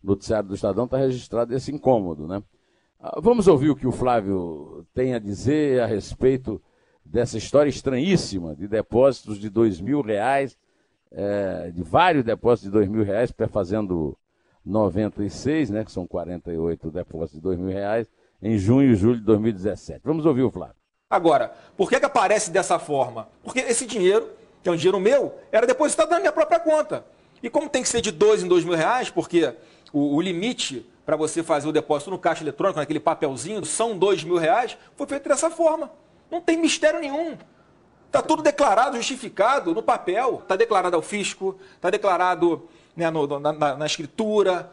noticiário 0.03 0.49
do 0.49 0.55
Estadão 0.55 0.85
está 0.85 0.97
registrado 0.97 1.55
esse 1.55 1.73
incômodo, 1.73 2.27
né? 2.27 2.43
Ah, 2.99 3.19
vamos 3.21 3.49
ouvir 3.49 3.71
o 3.71 3.77
que 3.77 3.87
o 3.87 3.93
Flávio 3.93 4.87
tem 4.95 5.15
a 5.15 5.19
dizer 5.19 5.81
a 5.81 5.87
respeito 5.87 6.61
dessa 7.05 7.39
história 7.39 7.71
estranhíssima 7.71 8.55
de 8.55 8.69
depósitos 8.69 9.39
de 9.39 9.49
dois 9.49 9.81
mil 9.81 10.01
reais 10.01 10.57
é, 11.13 11.71
de 11.71 11.83
vários 11.83 12.25
depósitos 12.25 12.71
de 12.71 12.71
dois 12.71 12.89
mil 12.89 13.03
reais, 13.03 13.33
fazendo 13.51 14.17
96, 14.65 15.71
né, 15.71 15.85
que 15.85 15.93
são 15.93 16.07
48 16.07 16.91
depósitos 16.91 17.35
de 17.35 17.41
dois 17.41 17.59
mil 17.59 17.73
reais, 17.73 18.07
em 18.43 18.57
junho 18.57 18.93
e 18.93 18.95
julho 18.95 19.19
de 19.19 19.25
2017. 19.25 20.01
Vamos 20.05 20.25
ouvir 20.25 20.43
o 20.43 20.51
Flávio. 20.51 20.77
Agora, 21.11 21.53
por 21.77 21.89
que, 21.89 21.99
que 21.99 22.07
aparece 22.07 22.51
dessa 22.51 22.79
forma? 22.79 23.29
Porque 23.43 23.59
esse 23.59 23.85
dinheiro, 23.85 24.29
que 24.63 24.69
é 24.69 24.73
um 24.73 24.77
dinheiro 24.77 25.01
meu, 25.01 25.35
era 25.51 25.67
depositado 25.67 26.11
na 26.11 26.21
minha 26.21 26.33
própria 26.33 26.61
conta. 26.61 27.05
E 27.43 27.51
como 27.51 27.69
tem 27.69 27.83
que 27.83 27.89
ser 27.89 28.01
de 28.01 28.13
dois 28.13 28.43
em 28.43 28.49
dois 28.49 28.65
mil 28.65 28.77
reais, 28.77 29.11
porque 29.11 29.53
o, 29.93 30.17
o 30.17 30.21
limite 30.21 30.87
para 31.05 31.17
você 31.17 31.43
fazer 31.43 31.69
o 31.69 31.73
depósito 31.73 32.11
no 32.11 32.19
caixa 32.19 32.45
eletrônico, 32.45 32.79
naquele 32.79 33.01
papelzinho, 33.01 33.65
são 33.65 33.99
dois 33.99 34.23
mil 34.23 34.37
reais, 34.37 34.77
foi 34.97 35.07
feito 35.07 35.29
dessa 35.29 35.51
forma. 35.51 35.91
Não 36.31 36.41
tem 36.41 36.57
mistério 36.57 37.01
nenhum. 37.01 37.37
Está 38.07 38.23
tudo 38.23 38.43
declarado, 38.43 38.97
justificado 38.97 39.75
no 39.75 39.83
papel. 39.83 40.41
Está 40.43 40.57
declarado 40.57 40.97
ao 40.97 41.03
fisco, 41.03 41.59
está 41.75 41.91
declarado 41.91 42.69
né, 42.97 43.11
no, 43.11 43.27
na, 43.39 43.53
na, 43.53 43.77
na, 43.77 43.87
escritura. 43.87 44.71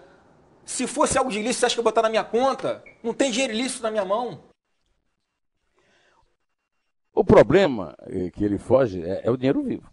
Se 0.66 0.88
fosse 0.88 1.18
algo 1.18 1.32
de 1.32 1.40
ilícito, 1.40 1.60
você 1.60 1.66
acha 1.68 1.76
que 1.76 1.80
eu 1.80 1.84
botar 1.84 2.02
na 2.02 2.10
minha 2.10 2.24
conta? 2.24 2.84
Não 3.04 3.14
tem 3.14 3.32
dinheiro 3.32 3.54
ilícito 3.54 3.84
na 3.84 3.92
minha 3.92 4.06
mão. 4.06 4.44
O 7.14 7.24
problema 7.24 7.96
eh, 8.08 8.30
que 8.32 8.44
ele 8.44 8.58
foge 8.58 9.04
é, 9.04 9.22
é 9.24 9.32
o 9.32 9.38
dinheiro 9.38 9.64
vivo. 9.64 9.90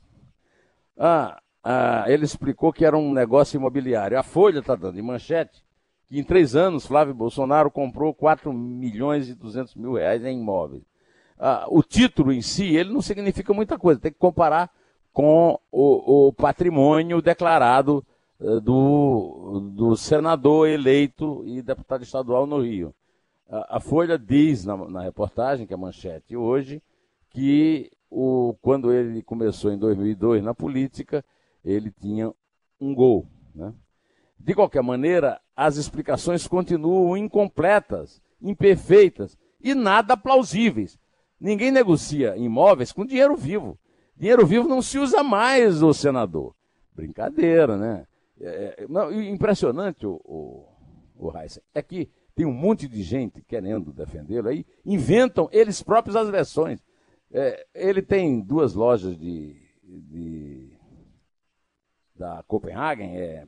Ah, 0.99 1.41
ah, 1.65 2.05
ele 2.07 2.25
explicou 2.25 2.73
que 2.73 2.85
era 2.85 2.97
um 2.97 3.13
negócio 3.13 3.57
imobiliário. 3.57 4.19
A 4.19 4.23
Folha 4.23 4.59
está 4.59 4.75
dando 4.75 4.97
de 4.97 5.03
manchete 5.03 5.65
que 6.09 6.19
em 6.19 6.25
três 6.25 6.55
anos 6.55 6.87
Flávio 6.87 7.15
Bolsonaro 7.15 7.71
comprou 7.71 8.13
4 8.13 8.53
milhões 8.53 9.29
e 9.29 9.35
200 9.35 9.75
mil 9.75 9.95
reais 9.95 10.25
em 10.25 10.39
imóveis 10.39 10.83
ah, 11.39 11.67
o 11.69 11.83
título 11.83 12.33
em 12.33 12.41
si, 12.41 12.77
ele 12.77 12.93
não 12.93 13.03
significa 13.03 13.53
muita 13.53 13.79
coisa. 13.79 14.01
Tem 14.01 14.13
que 14.13 14.19
comparar 14.19 14.71
com 15.13 15.59
o, 15.71 16.29
o 16.29 16.33
patrimônio 16.33 17.21
declarado 17.21 18.05
uh, 18.41 18.61
do, 18.61 19.71
do 19.75 19.97
senador 19.97 20.69
eleito 20.69 21.45
e 21.47 21.63
deputado 21.63 22.03
estadual 22.03 22.47
no 22.47 22.61
Rio. 22.61 22.95
A, 23.49 23.77
a 23.77 23.81
Folha 23.81 24.19
diz 24.19 24.65
na, 24.65 24.77
na, 24.77 25.03
reportagem, 25.03 25.67
que 25.67 25.75
é 25.75 25.77
manchete 25.77 26.37
hoje, 26.37 26.83
que 27.31 27.91
o, 28.11 28.57
quando 28.63 28.93
ele 28.93 29.23
começou 29.23 29.73
em 29.73 29.79
2002 29.79 30.43
na 30.43 30.55
política, 30.55 31.25
ele 31.65 31.91
tinha 31.91 32.33
um 32.81 32.95
gol. 32.95 33.27
Né? 33.55 33.73
De 34.39 34.55
qualquer 34.55 34.83
maneira, 34.83 35.41
as 35.57 35.77
explicações 35.77 36.47
continuam 36.47 37.17
incompletas, 37.17 38.21
imperfeitas 38.41 39.39
e 39.61 39.75
nada 39.75 40.17
plausíveis. 40.17 40.99
Ninguém 41.41 41.71
negocia 41.71 42.37
imóveis 42.37 42.93
com 42.93 43.07
dinheiro 43.07 43.37
vivo. 43.37 43.79
Dinheiro 44.17 44.47
vivo 44.47 44.69
não 44.69 44.83
se 44.83 44.99
usa 44.99 45.23
mais, 45.23 45.83
o 45.83 45.93
senador. 45.93 46.55
Brincadeira, 46.95 47.77
né? 47.77 48.07
É, 48.41 48.83
é 48.83 48.87
não, 48.89 49.13
impressionante, 49.13 50.07
o, 50.07 50.21
o, 50.25 50.69
o 51.17 51.33
é 51.75 51.83
que 51.83 52.11
tem 52.35 52.45
um 52.45 52.53
monte 52.53 52.89
de 52.89 53.03
gente 53.03 53.41
querendo 53.43 53.93
defendê-lo 53.93 54.49
aí, 54.49 54.67
inventam 54.85 55.49
eles 55.53 55.83
próprios 55.83 56.17
as 56.17 56.29
versões. 56.29 56.81
É, 57.33 57.67
ele 57.75 58.03
tem 58.03 58.41
duas 58.41 58.75
lojas 58.75 59.17
de, 59.17 59.57
de 59.83 60.54
da 62.17 62.43
Copenhagen, 62.47 63.17
é, 63.17 63.45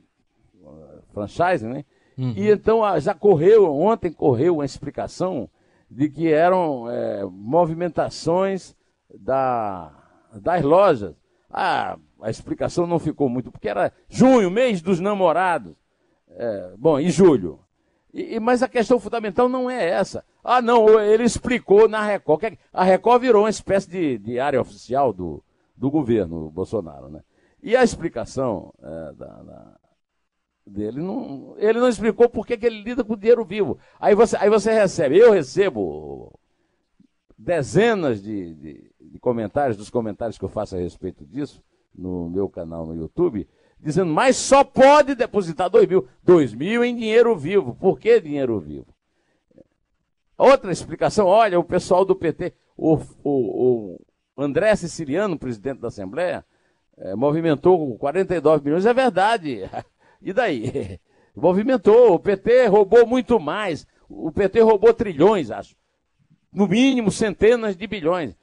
franchise, 1.13 1.65
né? 1.65 1.85
Uhum. 2.17 2.33
E 2.35 2.49
então 2.49 2.83
ah, 2.83 2.99
já 2.99 3.13
correu, 3.13 3.71
ontem 3.73 4.11
correu 4.11 4.55
uma 4.55 4.65
explicação 4.65 5.49
de 5.89 6.09
que 6.09 6.31
eram 6.31 6.89
é, 6.89 7.23
movimentações 7.25 8.75
da, 9.13 9.91
das 10.33 10.63
lojas. 10.63 11.15
Ah, 11.49 11.97
a 12.21 12.29
explicação 12.29 12.87
não 12.87 12.99
ficou 12.99 13.29
muito, 13.29 13.51
porque 13.51 13.69
era 13.69 13.93
junho, 14.09 14.51
mês 14.51 14.81
dos 14.81 14.99
namorados. 14.99 15.75
É, 16.29 16.73
bom, 16.77 16.99
e 16.99 17.09
julho. 17.09 17.59
E, 18.13 18.39
mas 18.39 18.63
a 18.63 18.67
questão 18.67 18.99
fundamental 18.99 19.47
não 19.47 19.69
é 19.69 19.87
essa. 19.87 20.25
Ah, 20.43 20.61
não, 20.61 20.99
ele 20.99 21.23
explicou 21.23 21.87
na 21.87 22.03
Record. 22.03 22.57
A 22.73 22.83
Record 22.83 23.21
virou 23.21 23.43
uma 23.43 23.49
espécie 23.49 23.89
de, 23.89 24.17
de 24.17 24.39
área 24.39 24.59
oficial 24.59 25.13
do, 25.13 25.43
do 25.75 25.91
governo 25.91 26.49
Bolsonaro, 26.49 27.09
né? 27.09 27.21
E 27.61 27.75
a 27.75 27.83
explicação 27.83 28.73
é, 28.81 29.13
da, 29.13 29.43
da, 29.43 29.77
dele. 30.65 31.01
Não, 31.01 31.55
ele 31.57 31.79
não 31.79 31.87
explicou 31.87 32.29
por 32.29 32.45
que, 32.45 32.53
ele 32.53 32.81
lida 32.81 33.03
com 33.03 33.15
dinheiro 33.15 33.43
vivo. 33.43 33.77
Aí 33.99 34.13
você, 34.13 34.37
aí 34.37 34.49
você 34.49 34.71
recebe, 34.71 35.17
eu 35.17 35.31
recebo 35.31 36.37
dezenas 37.37 38.21
de, 38.21 38.53
de, 38.55 38.91
de, 38.99 39.19
comentários, 39.19 39.77
dos 39.77 39.89
comentários 39.89 40.37
que 40.37 40.45
eu 40.45 40.49
faço 40.49 40.75
a 40.75 40.79
respeito 40.79 41.25
disso, 41.25 41.63
no 41.95 42.29
meu 42.29 42.49
canal 42.49 42.85
no 42.85 42.95
YouTube, 42.95 43.47
dizendo, 43.79 44.11
mas 44.11 44.35
só 44.35 44.63
pode 44.63 45.15
depositar 45.15 45.69
dois 45.69 45.87
mil. 45.87 46.07
Dois 46.23 46.53
mil 46.53 46.83
em 46.83 46.95
dinheiro 46.95 47.35
vivo. 47.35 47.75
Por 47.75 47.99
que 47.99 48.19
dinheiro 48.19 48.59
vivo? 48.59 48.87
Outra 50.37 50.71
explicação, 50.71 51.25
olha, 51.25 51.59
o 51.59 51.63
pessoal 51.63 52.05
do 52.05 52.15
PT, 52.15 52.53
o, 52.75 52.95
o, 53.23 53.95
o, 53.95 53.99
André 54.37 54.75
Siciliano, 54.75 55.37
presidente 55.37 55.79
da 55.79 55.87
Assembleia, 55.87 56.45
é, 56.97 57.15
movimentou 57.15 57.97
49 57.97 58.63
milhões, 58.63 58.85
é 58.85 58.93
verdade. 58.93 59.61
E 60.19 60.33
daí? 60.33 60.99
Movimentou, 61.35 62.15
o 62.15 62.19
PT 62.19 62.65
roubou 62.65 63.05
muito 63.05 63.39
mais. 63.39 63.85
O 64.09 64.31
PT 64.31 64.61
roubou 64.61 64.91
trilhões, 64.91 65.51
acho. 65.51 65.75
No 66.51 66.67
mínimo, 66.67 67.11
centenas 67.11 67.77
de 67.77 67.85
bilhões. 67.85 68.35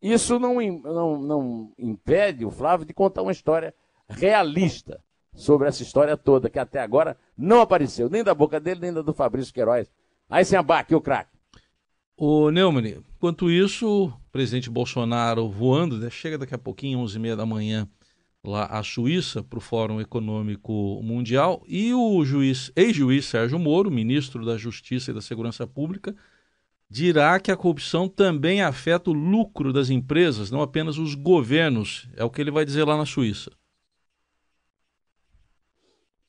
Isso 0.00 0.38
não, 0.38 0.58
não, 0.58 1.20
não 1.20 1.72
impede 1.78 2.46
o 2.46 2.50
Flávio 2.50 2.86
de 2.86 2.94
contar 2.94 3.20
uma 3.20 3.30
história 3.30 3.74
realista 4.08 5.02
sobre 5.34 5.68
essa 5.68 5.82
história 5.82 6.16
toda, 6.16 6.48
que 6.48 6.58
até 6.58 6.80
agora 6.80 7.14
não 7.36 7.60
apareceu, 7.60 8.08
nem 8.08 8.24
da 8.24 8.34
boca 8.34 8.58
dele, 8.58 8.80
nem 8.80 8.92
da 8.92 9.02
do 9.02 9.12
Fabrício 9.12 9.52
Queiroz. 9.52 9.92
Aí 10.30 10.46
sem 10.46 10.58
abaque, 10.58 10.94
o 10.94 11.00
craque. 11.00 11.36
O 12.16 12.50
Neumann, 12.50 13.04
enquanto 13.16 13.50
isso, 13.50 14.06
o 14.06 14.12
presidente 14.32 14.70
Bolsonaro 14.70 15.48
voando, 15.48 15.98
né, 15.98 16.10
chega 16.10 16.38
daqui 16.38 16.54
a 16.54 16.58
pouquinho, 16.58 16.98
11h30 17.00 17.36
da 17.36 17.46
manhã, 17.46 17.88
lá 18.48 18.64
à 18.66 18.82
Suíça, 18.82 19.44
para 19.44 19.58
o 19.58 19.62
Fórum 19.62 20.00
Econômico 20.00 21.00
Mundial, 21.02 21.62
e 21.68 21.92
o 21.94 22.24
juiz, 22.24 22.72
ex-juiz 22.74 23.26
Sérgio 23.26 23.58
Moro, 23.58 23.90
ministro 23.90 24.44
da 24.44 24.56
Justiça 24.56 25.10
e 25.10 25.14
da 25.14 25.20
Segurança 25.20 25.66
Pública, 25.66 26.16
dirá 26.90 27.38
que 27.38 27.52
a 27.52 27.56
corrupção 27.56 28.08
também 28.08 28.62
afeta 28.62 29.10
o 29.10 29.12
lucro 29.12 29.72
das 29.72 29.90
empresas, 29.90 30.50
não 30.50 30.62
apenas 30.62 30.98
os 30.98 31.14
governos. 31.14 32.08
É 32.16 32.24
o 32.24 32.30
que 32.30 32.40
ele 32.40 32.50
vai 32.50 32.64
dizer 32.64 32.84
lá 32.84 32.96
na 32.96 33.06
Suíça. 33.06 33.52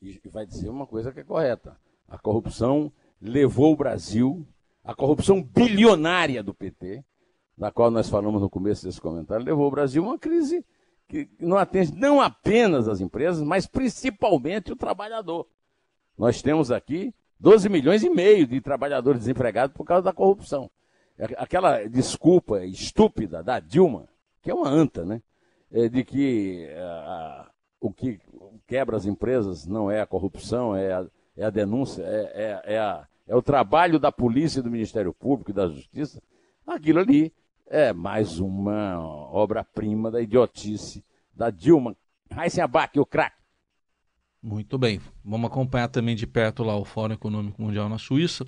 E 0.02 0.20
vai 0.30 0.46
dizer 0.46 0.70
uma 0.70 0.86
coisa 0.86 1.12
que 1.12 1.22
é 1.22 1.24
correta. 1.24 1.78
A 2.08 2.18
corrupção 2.18 2.92
levou 3.22 3.74
o 3.74 3.76
Brasil, 3.76 4.46
a 4.84 4.94
corrupção 4.94 5.42
bilionária 5.42 6.42
do 6.44 6.54
PT, 6.54 7.04
da 7.58 7.72
qual 7.72 7.92
nós 7.92 8.10
falamos 8.10 8.42
no 8.42 8.50
começo 8.50 8.86
desse 8.86 9.02
comentário, 9.02 9.46
levou 9.46 9.68
o 9.68 9.72
Brasil 9.72 10.04
a 10.04 10.08
uma 10.08 10.20
crise 10.20 10.66
que 11.10 11.28
não 11.40 11.58
atende 11.58 11.94
não 11.96 12.22
apenas 12.22 12.88
as 12.88 13.02
empresas, 13.02 13.42
mas 13.42 13.66
principalmente 13.66 14.72
o 14.72 14.76
trabalhador. 14.76 15.48
Nós 16.16 16.42
temos 16.42 16.72
aqui 16.72 17.14
12 17.40 17.68
milhões 17.68 18.04
e 18.04 18.10
meio 18.10 18.46
de 18.46 18.62
trabalhadores 18.62 19.22
desempregados 19.22 19.76
por 19.76 19.84
causa 19.84 20.04
da 20.04 20.14
corrupção. 20.14 20.70
É 21.18 21.26
aquela 21.38 21.84
desculpa 21.86 22.64
estúpida 22.64 23.42
da 23.42 23.60
Dilma, 23.60 24.08
que 24.42 24.52
é 24.52 24.54
uma 24.54 24.70
anta, 24.70 25.04
né? 25.04 25.22
É 25.72 25.90
de 25.90 26.04
que 26.04 26.68
uh, 26.68 27.50
o 27.82 27.92
que 27.92 28.20
quebra 28.68 28.96
as 28.96 29.06
empresas 29.06 29.66
não 29.66 29.90
é 29.90 30.02
a 30.02 30.08
corrupção, 30.08 30.76
é 30.76 30.94
a, 30.94 31.06
é 31.36 31.46
a 31.46 31.50
denúncia, 31.50 32.04
é, 32.04 32.62
é, 32.66 32.74
é, 32.76 32.80
a, 32.80 33.08
é 33.28 33.36
o 33.36 33.42
trabalho 33.42 34.00
da 34.00 34.12
polícia, 34.12 34.62
do 34.62 34.70
Ministério 34.70 35.14
Público 35.14 35.52
e 35.52 35.54
da 35.54 35.68
Justiça. 35.68 36.22
Aquilo 36.66 37.00
ali 37.00 37.34
é 37.70 37.94
mais 37.94 38.40
uma 38.40 39.00
obra-prima 39.32 40.10
da 40.10 40.22
idiotice 40.22 41.06
da 41.34 41.50
Dilma. 41.50 41.96
Raíssen 42.32 42.64
Abac, 42.64 43.00
o 43.00 43.06
craque. 43.06 43.38
Muito 44.42 44.78
bem. 44.78 45.00
Vamos 45.24 45.50
acompanhar 45.50 45.88
também 45.88 46.16
de 46.16 46.26
perto 46.26 46.64
lá 46.64 46.76
o 46.76 46.86
Fórum 46.86 47.14
Econômico 47.14 47.62
Mundial 47.62 47.88
na 47.88 47.98
Suíça. 47.98 48.46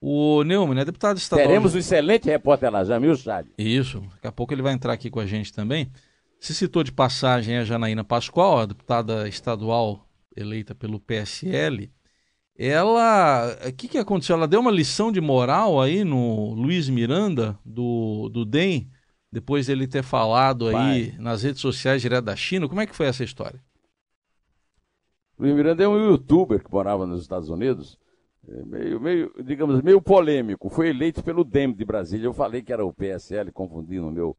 O 0.00 0.42
Neumann 0.44 0.80
é 0.80 0.84
deputado 0.84 1.16
estadual. 1.16 1.46
Teremos 1.46 1.74
um 1.74 1.78
excelente 1.78 2.26
repórter 2.26 2.70
lá, 2.70 2.84
Jamil 2.84 3.16
Chad. 3.16 3.46
Isso. 3.58 4.00
Daqui 4.00 4.26
a 4.26 4.32
pouco 4.32 4.52
ele 4.52 4.62
vai 4.62 4.72
entrar 4.72 4.92
aqui 4.92 5.10
com 5.10 5.20
a 5.20 5.26
gente 5.26 5.52
também. 5.52 5.90
Se 6.38 6.54
citou 6.54 6.82
de 6.82 6.92
passagem 6.92 7.56
a 7.56 7.64
Janaína 7.64 8.04
Pascoal, 8.04 8.58
a 8.58 8.66
deputada 8.66 9.26
estadual 9.28 10.06
eleita 10.36 10.74
pelo 10.74 11.00
PSL. 11.00 11.90
Ela. 12.56 13.56
O 13.66 13.72
que, 13.72 13.88
que 13.88 13.98
aconteceu? 13.98 14.36
Ela 14.36 14.46
deu 14.46 14.60
uma 14.60 14.70
lição 14.70 15.10
de 15.10 15.20
moral 15.20 15.80
aí 15.80 16.04
no 16.04 16.54
Luiz 16.54 16.88
Miranda, 16.88 17.58
do, 17.64 18.28
do 18.28 18.44
DEM, 18.44 18.88
depois 19.30 19.66
dele 19.66 19.88
ter 19.88 20.04
falado 20.04 20.68
aí 20.68 21.10
Pai. 21.10 21.14
nas 21.18 21.42
redes 21.42 21.60
sociais 21.60 22.00
direto 22.00 22.24
da 22.26 22.36
China. 22.36 22.68
Como 22.68 22.80
é 22.80 22.86
que 22.86 22.94
foi 22.94 23.06
essa 23.06 23.24
história? 23.24 23.60
Luiz 25.36 25.54
Miranda 25.54 25.82
é 25.82 25.88
um 25.88 26.10
youtuber 26.10 26.62
que 26.62 26.70
morava 26.70 27.04
nos 27.06 27.22
Estados 27.22 27.48
Unidos, 27.48 27.98
é 28.48 28.64
meio, 28.64 29.00
meio, 29.00 29.32
digamos, 29.42 29.82
meio 29.82 30.00
polêmico. 30.00 30.68
Foi 30.68 30.90
eleito 30.90 31.24
pelo 31.24 31.42
DEM 31.42 31.72
de 31.72 31.84
Brasília. 31.84 32.26
Eu 32.26 32.32
falei 32.32 32.62
que 32.62 32.72
era 32.72 32.84
o 32.84 32.92
PSL, 32.92 33.50
confundi 33.50 33.98
no 33.98 34.12
meu, 34.12 34.36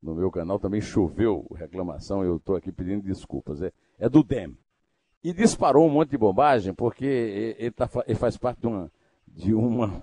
no 0.00 0.14
meu 0.14 0.30
canal. 0.30 0.60
Também 0.60 0.80
choveu 0.80 1.44
reclamação, 1.56 2.22
eu 2.22 2.36
estou 2.36 2.54
aqui 2.54 2.70
pedindo 2.70 3.02
desculpas. 3.02 3.60
É, 3.62 3.72
é 3.98 4.08
do 4.08 4.22
DEM 4.22 4.56
e 5.22 5.32
disparou 5.32 5.86
um 5.86 5.90
monte 5.90 6.10
de 6.10 6.18
bobagem, 6.18 6.72
porque 6.72 7.04
ele, 7.58 7.70
tá, 7.70 7.88
ele 8.06 8.18
faz 8.18 8.36
parte 8.36 8.60
de 8.60 8.66
uma, 8.66 8.92
de 9.26 9.54
uma 9.54 10.02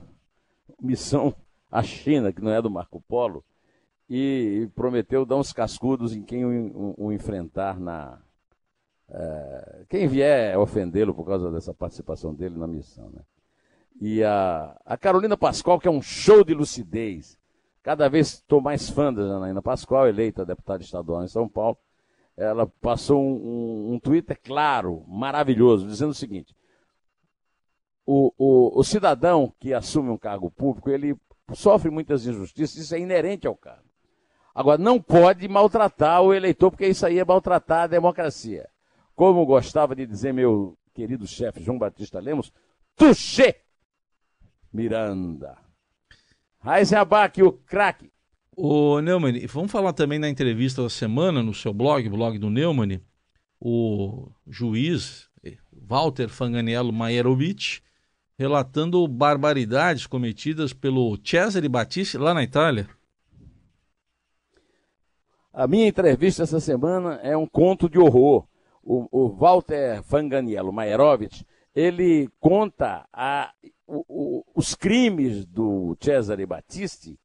missão 0.81 1.33
à 1.71 1.81
China, 1.81 2.33
que 2.33 2.41
não 2.41 2.51
é 2.51 2.61
do 2.61 2.69
Marco 2.69 3.01
Polo, 3.07 3.43
e 4.09 4.69
prometeu 4.75 5.25
dar 5.25 5.37
uns 5.37 5.51
cascudos 5.51 6.15
em 6.15 6.21
quem 6.21 6.45
o, 6.45 6.95
o, 6.97 7.05
o 7.07 7.11
enfrentar 7.11 7.79
na. 7.79 8.19
É, 9.07 9.85
quem 9.87 10.07
vier 10.07 10.57
ofendê-lo 10.57 11.13
por 11.13 11.25
causa 11.25 11.51
dessa 11.51 11.73
participação 11.73 12.33
dele 12.33 12.57
na 12.57 12.67
missão. 12.67 13.09
Né? 13.11 13.21
E 14.01 14.23
a, 14.23 14.75
a 14.83 14.97
Carolina 14.97 15.37
Pascoal, 15.37 15.79
que 15.79 15.87
é 15.87 15.91
um 15.91 16.01
show 16.01 16.43
de 16.43 16.53
lucidez. 16.53 17.37
Cada 17.83 18.09
vez 18.09 18.33
estou 18.33 18.59
mais 18.59 18.89
fã 18.89 19.13
da 19.13 19.27
Janaína 19.27 19.61
Pascoal, 19.61 20.07
eleita 20.07 20.43
deputada 20.43 20.83
estadual 20.83 21.23
em 21.23 21.27
São 21.27 21.47
Paulo 21.47 21.77
ela 22.37 22.67
passou 22.67 23.21
um, 23.21 23.33
um, 23.33 23.93
um 23.93 23.99
Twitter 23.99 24.39
claro, 24.41 25.03
maravilhoso, 25.07 25.87
dizendo 25.87 26.11
o 26.11 26.15
seguinte: 26.15 26.55
o, 28.05 28.33
o, 28.37 28.79
o, 28.79 28.83
cidadão 28.83 29.53
que 29.59 29.73
assume 29.73 30.09
um 30.09 30.17
cargo 30.17 30.51
público, 30.51 30.89
ele 30.89 31.15
sofre 31.53 31.89
muitas 31.89 32.25
injustiças, 32.25 32.77
isso 32.77 32.95
é 32.95 32.99
inerente 32.99 33.47
ao 33.47 33.55
cargo. 33.55 33.85
Agora, 34.53 34.77
não 34.77 35.01
pode 35.01 35.47
maltratar 35.47 36.21
o 36.21 36.33
eleitor, 36.33 36.71
porque 36.71 36.87
isso 36.87 37.05
aí 37.05 37.19
é 37.19 37.25
maltratar 37.25 37.83
a 37.83 37.87
democracia. 37.87 38.69
Como 39.13 39.45
gostava 39.45 39.95
de 39.95 40.05
dizer 40.05 40.33
meu 40.33 40.77
querido 40.93 41.27
chefe 41.27 41.61
João 41.61 41.77
Batista 41.77 42.19
Lemos, 42.19 42.53
Tuxê 42.95 43.61
Miranda. 44.71 45.57
Raizen 46.59 46.97
Abac, 46.97 47.41
o 47.43 47.51
craque. 47.51 48.11
O 48.57 49.01
Neumann, 49.01 49.45
vamos 49.47 49.71
falar 49.71 49.91
também 49.91 50.17
na 50.17 50.29
entrevista 50.29 50.81
da 50.81 50.89
semana 50.89 51.43
no 51.43 51.53
seu 51.53 51.73
blog, 51.73 52.07
blog 52.07 52.39
do 52.39 52.49
Neumann, 52.49 53.01
o 53.59 54.29
juiz 54.47 55.29
Walter 55.73 56.29
Fanganiello 56.29 56.93
Maierovic 56.93 57.81
relatando 58.37 59.05
barbaridades 59.07 60.07
cometidas 60.07 60.71
pelo 60.71 61.17
Cesare 61.23 61.67
Battisti 61.67 62.17
lá 62.17 62.33
na 62.33 62.43
Itália. 62.43 62.87
A 65.53 65.67
minha 65.67 65.87
entrevista 65.87 66.43
essa 66.43 66.59
semana 66.59 67.15
é 67.23 67.35
um 67.35 67.47
conto 67.47 67.89
de 67.89 67.97
horror. 67.97 68.47
O, 68.83 69.07
o 69.11 69.29
Walter 69.29 70.03
Fanganiello 70.03 70.71
Maierovic, 70.71 71.45
ele 71.73 72.29
conta 72.39 73.07
a, 73.11 73.51
o, 73.87 74.05
o, 74.07 74.45
os 74.53 74.75
crimes 74.75 75.45
do 75.45 75.97
Cesare 75.99 76.45
Battisti 76.45 77.19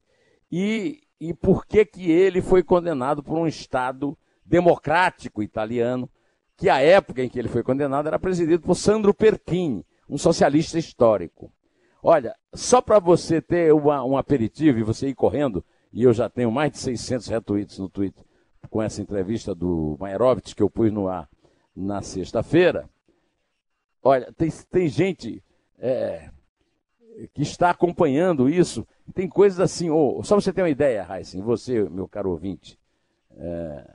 e 0.51 1.03
e 1.21 1.35
por 1.35 1.67
que, 1.67 1.85
que 1.85 2.11
ele 2.11 2.41
foi 2.41 2.63
condenado 2.63 3.23
por 3.23 3.37
um 3.37 3.47
Estado 3.47 4.17
democrático 4.45 5.43
italiano, 5.43 6.09
que 6.57 6.69
a 6.69 6.81
época 6.81 7.23
em 7.23 7.29
que 7.29 7.39
ele 7.39 7.49
foi 7.49 7.63
condenado 7.63 8.07
era 8.07 8.19
presidido 8.19 8.63
por 8.63 8.75
Sandro 8.75 9.13
Pertini, 9.13 9.85
um 10.09 10.19
socialista 10.19 10.79
histórico. 10.79 11.53
Olha, 12.03 12.35
só 12.55 12.81
para 12.81 12.99
você 12.99 13.41
ter 13.41 13.73
uma, 13.73 14.03
um 14.03 14.17
aperitivo 14.17 14.79
e 14.79 14.83
você 14.83 15.09
ir 15.09 15.15
correndo, 15.15 15.65
e 15.93 16.03
eu 16.03 16.13
já 16.13 16.29
tenho 16.29 16.51
mais 16.51 16.73
de 16.73 16.79
600 16.79 17.29
retweets 17.29 17.79
no 17.79 17.89
Twitter 17.89 18.25
com 18.71 18.83
essa 18.83 19.03
entrevista 19.03 19.55
do 19.55 19.97
Maierovitch 20.01 20.55
que 20.55 20.63
eu 20.63 20.71
pus 20.71 20.93
no 20.93 21.09
ar 21.09 21.29
na 21.75 22.03
sexta-feira. 22.03 22.89
Olha, 24.03 24.33
tem, 24.33 24.51
tem 24.71 24.89
gente 24.89 25.43
é, 25.79 26.31
que 27.35 27.43
está 27.43 27.71
acompanhando 27.71 28.49
isso 28.49 28.87
tem 29.15 29.29
coisas 29.29 29.61
assim, 29.61 29.91
oh, 29.91 30.23
só 30.23 30.35
você 30.35 30.53
ter 30.53 30.63
uma 30.63 30.71
ideia, 30.71 31.07
Heisen, 31.11 31.43
você, 31.43 31.89
meu 31.89 32.09
caro 32.09 32.31
ouvinte, 32.31 32.79
é, 33.37 33.91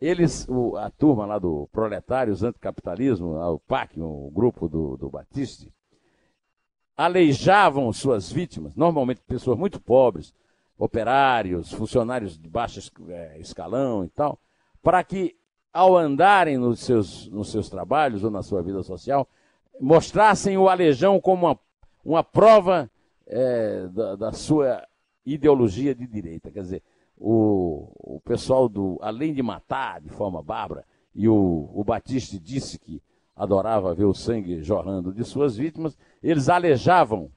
eles, 0.00 0.46
o, 0.48 0.76
a 0.76 0.90
turma 0.90 1.26
lá 1.26 1.38
do 1.38 1.68
Proletários 1.72 2.42
Anticapitalismo, 2.42 3.36
o 3.36 3.58
PAC, 3.58 4.00
o 4.00 4.30
grupo 4.32 4.68
do, 4.68 4.96
do 4.96 5.10
Batiste, 5.10 5.72
aleijavam 6.96 7.92
suas 7.92 8.30
vítimas, 8.30 8.76
normalmente 8.76 9.20
pessoas 9.22 9.58
muito 9.58 9.80
pobres, 9.80 10.32
operários, 10.76 11.72
funcionários 11.72 12.38
de 12.38 12.48
baixo 12.48 12.80
é, 13.08 13.38
escalão 13.40 14.04
e 14.04 14.08
tal, 14.08 14.38
para 14.82 15.02
que, 15.02 15.36
ao 15.72 15.96
andarem 15.96 16.56
nos 16.56 16.80
seus, 16.80 17.28
nos 17.28 17.50
seus 17.50 17.68
trabalhos 17.68 18.22
ou 18.22 18.30
na 18.30 18.42
sua 18.42 18.62
vida 18.62 18.82
social, 18.82 19.28
mostrassem 19.80 20.56
o 20.56 20.68
aleijão 20.68 21.20
como 21.20 21.46
uma, 21.46 21.58
uma 22.04 22.22
prova 22.22 22.90
é, 23.26 23.86
da, 23.88 24.16
da, 24.16 24.32
sua 24.32 24.86
ideologia 25.24 25.94
de 25.94 26.06
direita. 26.06 26.50
Quer 26.50 26.62
dizer, 26.62 26.82
o, 27.16 27.90
o 27.98 28.20
pessoal 28.20 28.68
do 28.68 28.98
Além 29.02 29.34
de 29.34 29.42
Matar 29.42 30.00
de 30.00 30.08
forma 30.08 30.42
bárbara, 30.42 30.84
e 31.14 31.28
o, 31.28 31.70
o 31.74 31.82
Batiste 31.84 32.38
disse 32.38 32.78
que 32.78 33.02
adorava 33.34 33.94
ver 33.94 34.04
o 34.04 34.14
sangue 34.14 34.62
jorrando 34.62 35.12
de 35.12 35.24
suas 35.24 35.56
vítimas, 35.56 35.96
eles 36.22 36.48
alejavam 36.48 37.30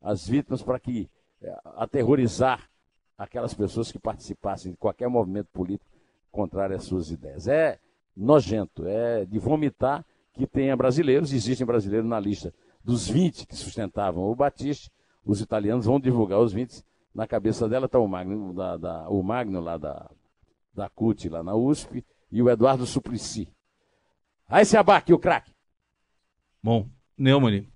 as 0.00 0.26
vítimas 0.26 0.62
para 0.62 0.78
que 0.78 1.08
é, 1.40 1.58
aterrorizar 1.76 2.68
aquelas 3.16 3.54
pessoas 3.54 3.90
que 3.90 3.98
participassem 3.98 4.72
de 4.72 4.78
qualquer 4.78 5.08
movimento 5.08 5.48
político 5.52 5.90
contrário 6.30 6.76
às 6.76 6.84
suas 6.84 7.10
ideias. 7.10 7.48
É 7.48 7.78
nojento, 8.14 8.86
é 8.86 9.24
de 9.24 9.38
vomitar 9.38 10.04
que 10.32 10.46
tenha 10.46 10.76
brasileiros, 10.76 11.32
existem 11.32 11.66
brasileiros 11.66 12.08
na 12.08 12.20
lista 12.20 12.52
dos 12.86 13.08
20 13.08 13.48
que 13.48 13.56
sustentavam 13.56 14.22
o 14.30 14.34
Batiste, 14.36 14.92
os 15.24 15.40
italianos 15.40 15.86
vão 15.86 15.98
divulgar 15.98 16.38
os 16.38 16.52
20, 16.52 16.84
na 17.12 17.26
cabeça 17.26 17.68
dela 17.68 17.86
está 17.86 17.98
o 17.98 18.06
Magno, 18.06 18.54
da, 18.54 18.76
da, 18.76 19.08
o 19.08 19.24
Magno 19.24 19.58
lá 19.60 19.76
da, 19.76 20.08
da 20.72 20.88
CUT, 20.88 21.28
lá 21.28 21.42
na 21.42 21.56
USP, 21.56 22.06
e 22.30 22.40
o 22.40 22.48
Eduardo 22.48 22.86
Suplicy. 22.86 23.48
Aí 24.48 24.64
se 24.64 24.76
abaque 24.76 25.12
o 25.12 25.18
craque. 25.18 25.52
Bom, 26.62 26.88
Neumann, 27.18 27.66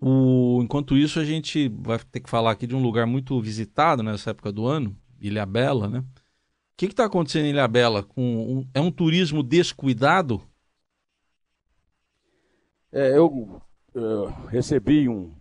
o... 0.00 0.60
enquanto 0.60 0.96
isso 0.96 1.20
a 1.20 1.24
gente 1.24 1.68
vai 1.68 2.00
ter 2.00 2.18
que 2.18 2.28
falar 2.28 2.50
aqui 2.50 2.66
de 2.66 2.74
um 2.74 2.82
lugar 2.82 3.06
muito 3.06 3.40
visitado 3.40 4.02
nessa 4.02 4.30
época 4.30 4.50
do 4.50 4.66
ano, 4.66 4.96
Ilha 5.20 5.46
Bela, 5.46 5.88
né? 5.88 6.00
O 6.00 6.04
que 6.76 6.86
está 6.86 7.04
acontecendo 7.04 7.44
em 7.44 7.50
Ilha 7.50 7.68
Bela? 7.68 8.02
Com 8.02 8.22
um... 8.22 8.68
É 8.74 8.80
um 8.80 8.90
turismo 8.90 9.40
descuidado? 9.40 10.42
É, 12.90 13.16
eu, 13.16 13.62
eu 13.94 14.26
recebi 14.48 15.08
um, 15.08 15.34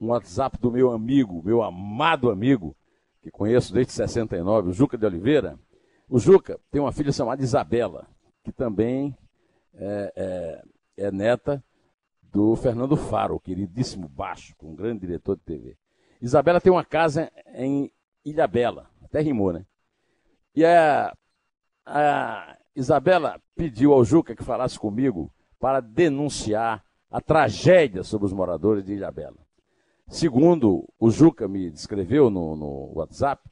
um 0.00 0.08
WhatsApp 0.08 0.58
do 0.58 0.70
meu 0.70 0.90
amigo, 0.90 1.42
meu 1.44 1.62
amado 1.62 2.30
amigo, 2.30 2.76
que 3.22 3.30
conheço 3.30 3.72
desde 3.72 3.92
69, 3.92 4.70
o 4.70 4.72
Juca 4.72 4.96
de 4.96 5.06
Oliveira. 5.06 5.58
O 6.08 6.18
Juca 6.18 6.58
tem 6.70 6.80
uma 6.80 6.92
filha 6.92 7.12
chamada 7.12 7.42
Isabela, 7.42 8.06
que 8.42 8.52
também 8.52 9.16
é, 9.74 10.12
é, 10.96 11.04
é 11.06 11.12
neta 11.12 11.62
do 12.22 12.54
Fernando 12.56 12.96
Faro, 12.96 13.40
queridíssimo 13.40 14.08
baixo, 14.08 14.54
um 14.62 14.74
grande 14.74 15.00
diretor 15.00 15.36
de 15.36 15.42
TV. 15.42 15.76
Isabela 16.20 16.60
tem 16.60 16.72
uma 16.72 16.84
casa 16.84 17.30
em 17.54 17.90
Ilha 18.24 18.46
Bela, 18.46 18.90
até 19.02 19.20
rimou, 19.20 19.52
né? 19.52 19.64
E 20.54 20.64
a, 20.64 21.14
a 21.86 22.56
Isabela 22.74 23.40
pediu 23.54 23.92
ao 23.92 24.04
Juca 24.04 24.34
que 24.34 24.44
falasse 24.44 24.78
comigo 24.78 25.32
para 25.58 25.80
denunciar 25.80 26.84
a 27.10 27.20
tragédia 27.20 28.02
sobre 28.02 28.26
os 28.26 28.32
moradores 28.32 28.84
de 28.84 28.92
Ilha 28.92 29.10
Bela. 29.10 29.38
Segundo 30.08 30.88
o 30.98 31.10
Juca 31.10 31.46
me 31.46 31.70
descreveu 31.70 32.30
no, 32.30 32.56
no 32.56 32.92
WhatsApp, 32.94 33.42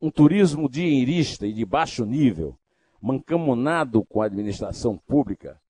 um 0.00 0.10
turismo 0.10 0.68
dinheirista 0.68 1.46
e 1.46 1.52
de 1.52 1.64
baixo 1.64 2.04
nível, 2.04 2.58
mancamunado 3.00 4.04
com 4.04 4.20
a 4.20 4.26
administração 4.26 4.96
pública, 4.96 5.60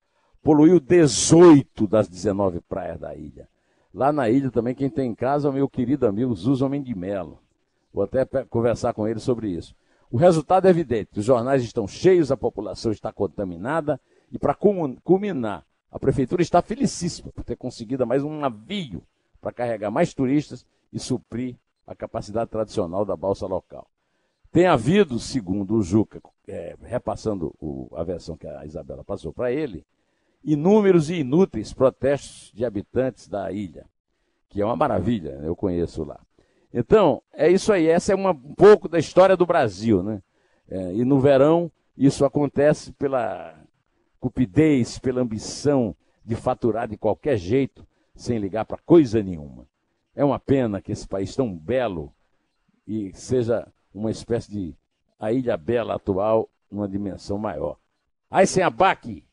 poluiu 0.43 0.81
18 0.81 1.87
das 1.87 2.09
19 2.09 2.61
praias 2.61 2.99
da 2.99 3.15
ilha. 3.15 3.49
Lá 3.93 4.11
na 4.11 4.31
ilha 4.31 4.51
também 4.51 4.75
quem 4.75 4.89
tem 4.89 5.11
em 5.11 5.15
casa 5.15 5.49
é 5.49 5.51
o 5.51 5.55
meu 5.55 5.69
querido 5.69 6.07
amigo 6.07 6.35
Zuzo 6.35 6.65
Homem 6.65 6.83
de 6.83 6.95
Melo. 6.95 7.39
Vou 7.93 8.05
até 8.05 8.25
conversar 8.47 8.95
com 8.95 9.07
ele 9.07 9.21
sobre 9.21 9.51
isso. 9.51 9.75
O 10.11 10.17
resultado 10.17 10.67
é 10.67 10.71
evidente: 10.71 11.19
os 11.19 11.25
jornais 11.25 11.63
estão 11.63 11.87
cheios, 11.87 12.33
a 12.33 12.37
população 12.37 12.91
está 12.91 13.13
contaminada, 13.13 14.01
e 14.31 14.39
para 14.39 14.55
culminar, 14.55 15.65
a 15.93 15.99
prefeitura 15.99 16.41
está 16.41 16.63
felicíssima 16.63 17.31
por 17.31 17.45
ter 17.45 17.55
conseguido 17.55 18.07
mais 18.07 18.25
um 18.25 18.41
navio 18.41 19.03
para 19.43 19.53
carregar 19.53 19.91
mais 19.91 20.15
turistas 20.15 20.65
e 20.91 20.99
suprir 20.99 21.55
a 21.87 21.95
capacidade 21.95 22.51
tradicional 22.51 23.05
da 23.05 23.15
balsa 23.15 23.47
local. 23.47 23.87
Tem 24.51 24.67
havido, 24.67 25.19
segundo 25.19 25.75
o 25.75 25.83
Juca, 25.83 26.23
é, 26.49 26.77
repassando 26.83 27.55
o, 27.61 27.89
a 27.95 28.03
versão 28.03 28.37
que 28.37 28.47
a 28.47 28.65
Isabela 28.65 29.05
passou 29.05 29.35
para 29.35 29.53
ele, 29.53 29.85
inúmeros 30.43 31.11
e 31.11 31.17
inúteis 31.17 31.75
protestos 31.75 32.51
de 32.55 32.65
habitantes 32.65 33.29
da 33.29 33.53
ilha, 33.53 33.85
que 34.49 34.63
é 34.63 34.65
uma 34.65 34.77
maravilha, 34.77 35.37
né? 35.39 35.49
eu 35.49 35.55
conheço 35.55 36.05
lá. 36.05 36.19
Então, 36.73 37.23
é 37.35 37.51
isso 37.51 37.71
aí, 37.71 37.87
essa 37.87 38.13
é 38.13 38.15
uma, 38.15 38.31
um 38.31 38.55
pouco 38.55 38.89
da 38.89 38.99
história 38.99 39.37
do 39.37 39.45
Brasil, 39.45 40.03
né? 40.03 40.23
É, 40.69 40.95
e 40.95 41.05
no 41.05 41.21
verão, 41.21 41.71
isso 41.97 42.25
acontece 42.25 42.93
pela 42.93 43.62
cupidez, 44.23 45.01
pela 45.01 45.21
ambição 45.21 45.97
de 46.25 46.37
faturar 46.37 46.87
de 46.87 46.97
qualquer 46.97 47.37
jeito, 47.37 47.85
sem 48.15 48.39
ligar 48.39 48.65
para 48.65 48.79
coisa 48.79 49.21
nenhuma. 49.21 49.67
É 50.15 50.25
uma 50.25 50.39
pena 50.39 50.81
que 50.81 50.93
esse 50.93 51.09
país 51.09 51.35
tão 51.35 51.53
belo 51.53 52.13
e 52.87 53.13
seja 53.15 53.67
uma 53.93 54.13
espécie 54.13 54.49
de 54.49 54.77
a 55.19 55.33
Ilha 55.33 55.57
Bela 55.57 55.97
atual 55.97 56.49
numa 56.71 56.89
dimensão 56.89 57.37
maior. 57.37 57.77
Aí 58.31 58.47
sem 58.47 58.63
abaque, 58.63 59.25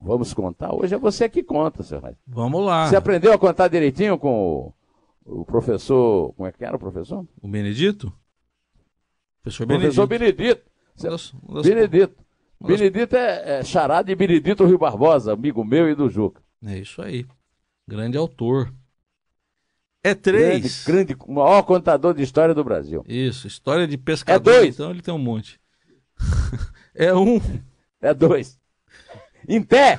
vamos 0.00 0.34
contar. 0.34 0.74
Hoje 0.74 0.96
é 0.96 0.98
você 0.98 1.28
que 1.28 1.44
conta, 1.44 1.84
seu 1.84 2.00
Raio. 2.00 2.16
Vamos 2.26 2.66
lá. 2.66 2.88
Você 2.88 2.96
aprendeu 2.96 3.32
a 3.32 3.38
contar 3.38 3.68
direitinho 3.68 4.18
com 4.18 4.74
o, 5.24 5.40
o 5.42 5.44
professor. 5.44 6.32
Como 6.34 6.48
é 6.48 6.52
que 6.52 6.64
era 6.64 6.74
o 6.74 6.80
professor? 6.80 7.24
O 7.40 7.46
Benedito? 7.46 8.12
Professor 9.40 9.66
Benedito. 9.66 9.94
Professor 9.94 10.06
Benedito. 10.08 10.70
Benedito. 11.62 12.29
Benedito 12.62 13.16
é, 13.16 13.60
é 13.60 13.64
chará 13.64 14.02
de 14.02 14.14
Benedito 14.14 14.66
Rio 14.66 14.78
Barbosa, 14.78 15.32
amigo 15.32 15.64
meu 15.64 15.88
e 15.88 15.94
do 15.94 16.10
Juca. 16.10 16.42
É 16.64 16.78
isso 16.78 17.00
aí. 17.00 17.26
Grande 17.88 18.18
autor. 18.18 18.72
É 20.02 20.14
três. 20.14 20.84
Grande, 20.84 21.14
grande, 21.14 21.32
maior 21.32 21.62
contador 21.62 22.14
de 22.14 22.22
história 22.22 22.54
do 22.54 22.64
Brasil. 22.64 23.04
Isso, 23.06 23.46
história 23.46 23.86
de 23.86 23.98
pescador. 23.98 24.52
É 24.52 24.60
dois. 24.60 24.74
Então 24.74 24.90
ele 24.90 25.02
tem 25.02 25.12
um 25.12 25.18
monte. 25.18 25.60
é 26.94 27.14
um. 27.14 27.40
É 28.00 28.14
dois. 28.14 28.58
Em 29.48 29.62
pé! 29.62 29.98